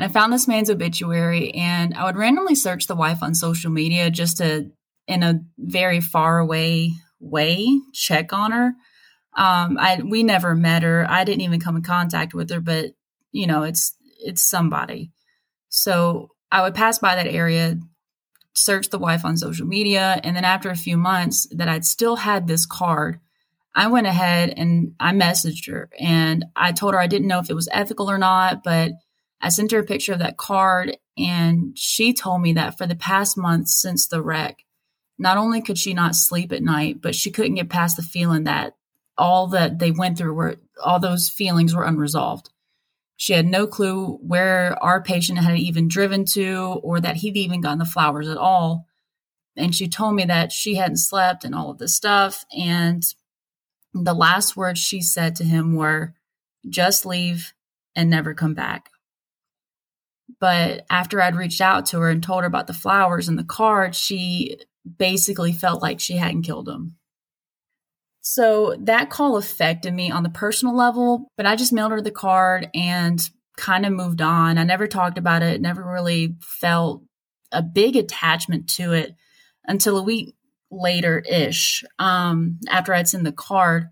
And 0.00 0.08
I 0.08 0.12
found 0.14 0.32
this 0.32 0.48
man's 0.48 0.70
obituary 0.70 1.50
and 1.50 1.92
I 1.92 2.06
would 2.06 2.16
randomly 2.16 2.54
search 2.54 2.86
the 2.86 2.96
wife 2.96 3.22
on 3.22 3.34
social 3.34 3.70
media 3.70 4.10
just 4.10 4.38
to, 4.38 4.70
in 5.06 5.22
a 5.22 5.42
very 5.58 6.00
far 6.00 6.38
away 6.38 6.92
way, 7.18 7.78
check 7.92 8.32
on 8.32 8.52
her. 8.52 8.72
Um, 9.36 9.76
I 9.78 10.00
we 10.02 10.22
never 10.22 10.54
met 10.54 10.84
her. 10.84 11.04
I 11.06 11.24
didn't 11.24 11.42
even 11.42 11.60
come 11.60 11.76
in 11.76 11.82
contact 11.82 12.32
with 12.32 12.48
her, 12.48 12.62
but 12.62 12.92
you 13.30 13.46
know, 13.46 13.62
it's 13.62 13.94
it's 14.24 14.40
somebody. 14.40 15.12
So 15.68 16.30
I 16.50 16.62
would 16.62 16.74
pass 16.74 16.98
by 16.98 17.16
that 17.16 17.26
area, 17.26 17.76
search 18.54 18.88
the 18.88 18.98
wife 18.98 19.26
on 19.26 19.36
social 19.36 19.66
media, 19.66 20.18
and 20.24 20.34
then 20.34 20.46
after 20.46 20.70
a 20.70 20.76
few 20.76 20.96
months 20.96 21.46
that 21.54 21.68
I'd 21.68 21.84
still 21.84 22.16
had 22.16 22.46
this 22.46 22.64
card, 22.64 23.20
I 23.74 23.88
went 23.88 24.06
ahead 24.06 24.54
and 24.56 24.94
I 24.98 25.12
messaged 25.12 25.70
her 25.70 25.90
and 26.00 26.46
I 26.56 26.72
told 26.72 26.94
her 26.94 27.00
I 27.00 27.06
didn't 27.06 27.28
know 27.28 27.40
if 27.40 27.50
it 27.50 27.54
was 27.54 27.68
ethical 27.70 28.10
or 28.10 28.16
not, 28.16 28.64
but 28.64 28.92
I 29.40 29.48
sent 29.48 29.72
her 29.72 29.78
a 29.78 29.84
picture 29.84 30.12
of 30.12 30.18
that 30.18 30.36
card 30.36 30.96
and 31.16 31.76
she 31.78 32.12
told 32.12 32.42
me 32.42 32.52
that 32.54 32.76
for 32.76 32.86
the 32.86 32.94
past 32.94 33.36
month 33.36 33.68
since 33.68 34.06
the 34.06 34.22
wreck, 34.22 34.64
not 35.18 35.36
only 35.36 35.60
could 35.60 35.78
she 35.78 35.94
not 35.94 36.14
sleep 36.14 36.52
at 36.52 36.62
night, 36.62 37.00
but 37.00 37.14
she 37.14 37.30
couldn't 37.30 37.54
get 37.54 37.68
past 37.68 37.96
the 37.96 38.02
feeling 38.02 38.44
that 38.44 38.76
all 39.18 39.48
that 39.48 39.78
they 39.78 39.90
went 39.90 40.16
through 40.16 40.32
were 40.32 40.56
all 40.82 40.98
those 40.98 41.28
feelings 41.28 41.74
were 41.74 41.84
unresolved. 41.84 42.50
She 43.16 43.34
had 43.34 43.46
no 43.46 43.66
clue 43.66 44.18
where 44.22 44.82
our 44.82 45.02
patient 45.02 45.38
had 45.38 45.58
even 45.58 45.88
driven 45.88 46.24
to 46.26 46.80
or 46.82 47.00
that 47.00 47.16
he'd 47.16 47.36
even 47.36 47.60
gotten 47.60 47.78
the 47.78 47.84
flowers 47.84 48.28
at 48.28 48.38
all. 48.38 48.86
And 49.56 49.74
she 49.74 49.88
told 49.88 50.14
me 50.14 50.24
that 50.24 50.52
she 50.52 50.76
hadn't 50.76 50.96
slept 50.96 51.44
and 51.44 51.54
all 51.54 51.70
of 51.70 51.76
this 51.76 51.94
stuff. 51.94 52.46
And 52.56 53.04
the 53.92 54.14
last 54.14 54.56
words 54.56 54.80
she 54.80 55.02
said 55.02 55.36
to 55.36 55.44
him 55.44 55.74
were, 55.74 56.14
just 56.66 57.04
leave 57.04 57.52
and 57.94 58.08
never 58.08 58.32
come 58.32 58.54
back. 58.54 58.90
But 60.38 60.84
after 60.90 61.20
I'd 61.20 61.34
reached 61.34 61.60
out 61.60 61.86
to 61.86 62.00
her 62.00 62.10
and 62.10 62.22
told 62.22 62.42
her 62.42 62.46
about 62.46 62.66
the 62.66 62.74
flowers 62.74 63.28
and 63.28 63.38
the 63.38 63.44
card, 63.44 63.94
she 63.94 64.58
basically 64.98 65.52
felt 65.52 65.82
like 65.82 66.00
she 66.00 66.16
hadn't 66.16 66.42
killed 66.42 66.68
him. 66.68 66.96
So 68.20 68.76
that 68.80 69.10
call 69.10 69.36
affected 69.36 69.94
me 69.94 70.10
on 70.10 70.22
the 70.22 70.28
personal 70.28 70.76
level, 70.76 71.28
but 71.36 71.46
I 71.46 71.56
just 71.56 71.72
mailed 71.72 71.92
her 71.92 72.02
the 72.02 72.10
card 72.10 72.68
and 72.74 73.28
kind 73.56 73.86
of 73.86 73.92
moved 73.92 74.20
on. 74.20 74.58
I 74.58 74.64
never 74.64 74.86
talked 74.86 75.18
about 75.18 75.42
it, 75.42 75.60
never 75.60 75.82
really 75.82 76.36
felt 76.40 77.02
a 77.50 77.62
big 77.62 77.96
attachment 77.96 78.68
to 78.74 78.92
it 78.92 79.14
until 79.66 79.98
a 79.98 80.02
week 80.02 80.34
later 80.70 81.18
ish. 81.20 81.84
Um, 81.98 82.58
after 82.68 82.94
I'd 82.94 83.08
sent 83.08 83.24
the 83.24 83.32
card, 83.32 83.88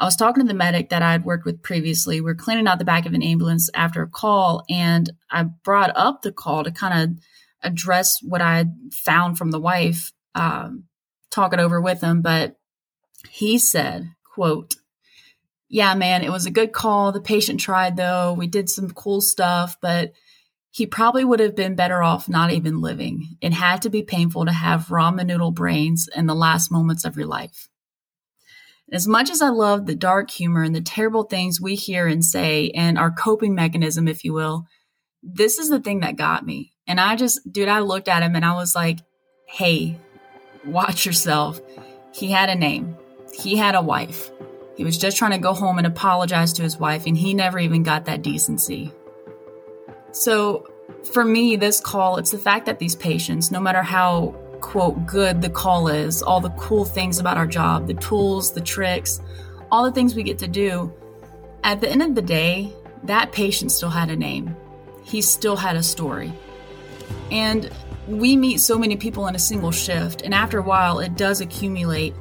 I 0.00 0.06
was 0.06 0.16
talking 0.16 0.42
to 0.42 0.48
the 0.48 0.54
medic 0.54 0.88
that 0.88 1.02
I'd 1.02 1.26
worked 1.26 1.44
with 1.44 1.62
previously. 1.62 2.22
We 2.22 2.30
are 2.30 2.34
cleaning 2.34 2.66
out 2.66 2.78
the 2.78 2.86
back 2.86 3.04
of 3.04 3.12
an 3.12 3.22
ambulance 3.22 3.68
after 3.74 4.00
a 4.02 4.08
call, 4.08 4.64
and 4.70 5.10
I 5.30 5.42
brought 5.42 5.94
up 5.94 6.22
the 6.22 6.32
call 6.32 6.64
to 6.64 6.70
kind 6.70 7.02
of 7.02 7.24
address 7.62 8.22
what 8.22 8.40
I 8.40 8.56
had 8.56 8.74
found 8.92 9.36
from 9.36 9.50
the 9.50 9.60
wife, 9.60 10.12
um, 10.34 10.84
talk 11.30 11.52
it 11.52 11.60
over 11.60 11.82
with 11.82 12.00
him. 12.00 12.22
But 12.22 12.56
he 13.28 13.58
said, 13.58 14.10
quote, 14.24 14.74
yeah, 15.68 15.94
man, 15.94 16.24
it 16.24 16.30
was 16.30 16.46
a 16.46 16.50
good 16.50 16.72
call. 16.72 17.12
The 17.12 17.20
patient 17.20 17.60
tried 17.60 17.98
though. 17.98 18.32
We 18.32 18.46
did 18.46 18.70
some 18.70 18.90
cool 18.90 19.20
stuff, 19.20 19.76
but 19.82 20.12
he 20.70 20.86
probably 20.86 21.24
would 21.24 21.40
have 21.40 21.54
been 21.54 21.74
better 21.74 22.02
off 22.02 22.28
not 22.28 22.52
even 22.52 22.80
living. 22.80 23.36
It 23.42 23.52
had 23.52 23.82
to 23.82 23.90
be 23.90 24.02
painful 24.02 24.46
to 24.46 24.52
have 24.52 24.86
ramen 24.86 25.26
noodle 25.26 25.50
brains 25.50 26.08
in 26.16 26.26
the 26.26 26.34
last 26.34 26.72
moments 26.72 27.04
of 27.04 27.16
your 27.16 27.26
life. 27.26 27.68
As 28.92 29.06
much 29.06 29.30
as 29.30 29.40
I 29.40 29.48
love 29.48 29.86
the 29.86 29.94
dark 29.94 30.30
humor 30.30 30.62
and 30.62 30.74
the 30.74 30.80
terrible 30.80 31.22
things 31.22 31.60
we 31.60 31.74
hear 31.76 32.06
and 32.06 32.24
say 32.24 32.70
and 32.70 32.98
our 32.98 33.10
coping 33.10 33.54
mechanism, 33.54 34.08
if 34.08 34.24
you 34.24 34.32
will, 34.32 34.66
this 35.22 35.58
is 35.58 35.68
the 35.68 35.80
thing 35.80 36.00
that 36.00 36.16
got 36.16 36.44
me. 36.44 36.72
And 36.86 37.00
I 37.00 37.14
just, 37.14 37.52
dude, 37.52 37.68
I 37.68 37.80
looked 37.80 38.08
at 38.08 38.22
him 38.22 38.34
and 38.34 38.44
I 38.44 38.54
was 38.54 38.74
like, 38.74 38.98
hey, 39.46 39.96
watch 40.64 41.06
yourself. 41.06 41.60
He 42.12 42.32
had 42.32 42.48
a 42.48 42.54
name 42.56 42.96
he 43.40 43.56
had 43.56 43.74
a 43.74 43.82
wife. 43.82 44.30
He 44.76 44.84
was 44.84 44.96
just 44.96 45.16
trying 45.16 45.32
to 45.32 45.38
go 45.38 45.52
home 45.52 45.78
and 45.78 45.86
apologize 45.86 46.52
to 46.54 46.62
his 46.62 46.78
wife, 46.78 47.06
and 47.06 47.16
he 47.16 47.34
never 47.34 47.58
even 47.58 47.82
got 47.82 48.06
that 48.06 48.22
decency. 48.22 48.92
So, 50.12 50.66
for 51.12 51.24
me, 51.24 51.56
this 51.56 51.80
call, 51.80 52.16
it's 52.16 52.30
the 52.30 52.38
fact 52.38 52.66
that 52.66 52.78
these 52.78 52.96
patients, 52.96 53.50
no 53.50 53.60
matter 53.60 53.82
how 53.82 54.34
quote 54.60 55.06
good 55.06 55.42
the 55.42 55.50
call 55.50 55.88
is, 55.88 56.22
all 56.22 56.40
the 56.40 56.50
cool 56.50 56.84
things 56.84 57.18
about 57.18 57.36
our 57.36 57.46
job, 57.46 57.86
the 57.86 57.94
tools, 57.94 58.52
the 58.52 58.60
tricks, 58.60 59.20
all 59.70 59.84
the 59.84 59.92
things 59.92 60.14
we 60.14 60.22
get 60.22 60.38
to 60.38 60.48
do, 60.48 60.92
at 61.64 61.80
the 61.80 61.88
end 61.88 62.02
of 62.02 62.14
the 62.14 62.22
day, 62.22 62.72
that 63.04 63.32
patient 63.32 63.72
still 63.72 63.90
had 63.90 64.10
a 64.10 64.16
name. 64.16 64.56
He 65.04 65.22
still 65.22 65.56
had 65.56 65.76
a 65.76 65.82
story. 65.82 66.32
And 67.30 67.70
we 68.06 68.36
meet 68.36 68.60
so 68.60 68.78
many 68.78 68.96
people 68.96 69.26
in 69.26 69.34
a 69.34 69.38
single 69.38 69.72
shift, 69.72 70.22
and 70.22 70.34
after 70.34 70.58
a 70.58 70.62
while, 70.62 71.00
it 71.00 71.16
does 71.16 71.40
accumulate 71.40 72.14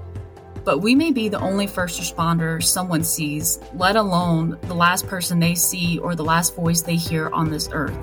but 0.70 0.82
we 0.82 0.94
may 0.94 1.12
be 1.12 1.30
the 1.30 1.40
only 1.40 1.66
first 1.66 2.00
responder 2.00 2.62
someone 2.62 3.04
sees, 3.04 3.60
let 3.74 3.96
alone 3.96 4.56
the 4.64 4.74
last 4.76 5.08
person 5.08 5.40
they 5.40 5.56
see 5.56 5.98
or 5.98 6.14
the 6.14 6.24
last 6.24 6.56
voice 6.56 6.82
they 6.82 6.96
hear 6.96 7.30
on 7.30 7.50
this 7.50 7.70
earth. 7.72 7.98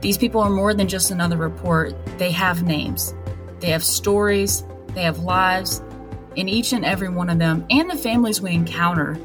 These 0.00 0.18
people 0.18 0.42
are 0.42 0.50
more 0.50 0.74
than 0.74 0.88
just 0.88 1.10
another 1.10 1.38
report, 1.38 1.94
they 2.18 2.30
have 2.32 2.64
names, 2.64 3.14
they 3.64 3.70
have 3.70 3.82
stories, 3.82 4.62
they 4.88 5.04
have 5.04 5.20
lives, 5.20 5.80
and 6.36 6.50
each 6.50 6.74
and 6.74 6.84
every 6.84 7.08
one 7.08 7.30
of 7.30 7.38
them, 7.38 7.64
and 7.70 7.90
the 7.90 7.96
families 7.96 8.38
we 8.38 8.52
encounter, 8.52 9.16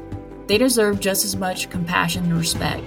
they 0.46 0.56
deserve 0.56 0.98
just 0.98 1.26
as 1.26 1.36
much 1.36 1.68
compassion 1.68 2.24
and 2.24 2.38
respect. 2.38 2.82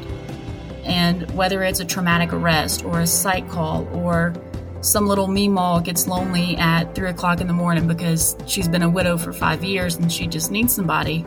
And 0.83 1.29
whether 1.35 1.61
it's 1.61 1.79
a 1.79 1.85
traumatic 1.85 2.33
arrest 2.33 2.83
or 2.83 3.01
a 3.01 3.05
psych 3.05 3.47
call 3.49 3.87
or 3.95 4.33
some 4.81 5.05
little 5.05 5.27
meemaw 5.27 5.83
gets 5.83 6.07
lonely 6.07 6.57
at 6.57 6.95
three 6.95 7.09
o'clock 7.09 7.39
in 7.39 7.45
the 7.45 7.53
morning 7.53 7.87
because 7.87 8.35
she's 8.47 8.67
been 8.67 8.81
a 8.81 8.89
widow 8.89 9.15
for 9.15 9.31
five 9.31 9.63
years 9.63 9.95
and 9.97 10.11
she 10.11 10.25
just 10.25 10.49
needs 10.49 10.73
somebody. 10.73 11.23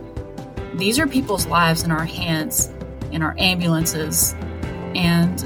These 0.75 0.99
are 0.99 1.07
people's 1.07 1.47
lives 1.47 1.85
in 1.85 1.93
our 1.93 2.05
hands, 2.05 2.69
in 3.13 3.23
our 3.23 3.37
ambulances, 3.39 4.35
and 4.97 5.39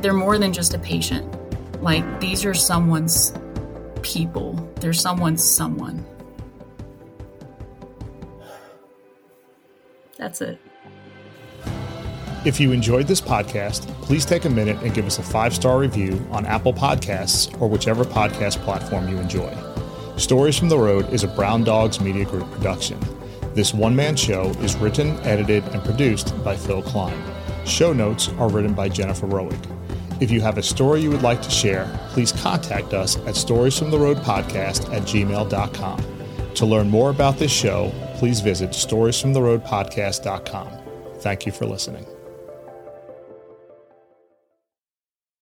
they're 0.00 0.14
more 0.14 0.38
than 0.38 0.54
just 0.54 0.72
a 0.72 0.78
patient. 0.78 1.30
Like, 1.82 2.18
these 2.18 2.46
are 2.46 2.54
someone's 2.54 3.34
people, 4.02 4.54
they're 4.80 4.92
someone's 4.92 5.42
someone. 5.42 6.04
That's 10.18 10.40
it. 10.40 10.60
If 12.44 12.58
you 12.58 12.72
enjoyed 12.72 13.06
this 13.06 13.20
podcast, 13.20 13.86
please 14.02 14.24
take 14.24 14.44
a 14.44 14.50
minute 14.50 14.76
and 14.82 14.92
give 14.92 15.06
us 15.06 15.18
a 15.18 15.22
five 15.22 15.54
star 15.54 15.78
review 15.78 16.24
on 16.30 16.44
Apple 16.44 16.72
Podcasts 16.72 17.60
or 17.60 17.68
whichever 17.68 18.04
podcast 18.04 18.56
platform 18.62 19.08
you 19.08 19.18
enjoy. 19.18 19.56
Stories 20.16 20.58
from 20.58 20.68
the 20.68 20.78
Road 20.78 21.12
is 21.12 21.24
a 21.24 21.28
Brown 21.28 21.64
Dogs 21.64 22.00
Media 22.00 22.24
Group 22.24 22.50
production. 22.50 22.98
This 23.54 23.72
one 23.72 23.94
man 23.94 24.16
show 24.16 24.50
is 24.60 24.76
written, 24.76 25.18
edited, 25.20 25.64
and 25.68 25.84
produced 25.84 26.32
by 26.42 26.56
Phil 26.56 26.82
Klein. 26.82 27.20
Show 27.64 27.92
notes 27.92 28.28
are 28.38 28.48
written 28.48 28.74
by 28.74 28.88
Jennifer 28.88 29.26
Rowick. 29.26 29.64
If 30.22 30.30
you 30.30 30.40
have 30.42 30.56
a 30.56 30.62
story 30.62 31.00
you 31.00 31.10
would 31.10 31.22
like 31.22 31.42
to 31.42 31.50
share, 31.50 31.90
please 32.10 32.30
contact 32.30 32.94
us 32.94 33.16
at 33.16 33.34
storiesfromtheroadpodcast 33.34 34.94
at 34.94 35.02
gmail.com. 35.02 36.54
To 36.54 36.64
learn 36.64 36.88
more 36.88 37.10
about 37.10 37.38
this 37.38 37.50
show, 37.50 37.92
please 38.18 38.40
visit 38.40 38.70
storiesfromtheroadpodcast.com. 38.70 40.68
Thank 41.18 41.44
you 41.44 41.50
for 41.50 41.66
listening. 41.66 42.06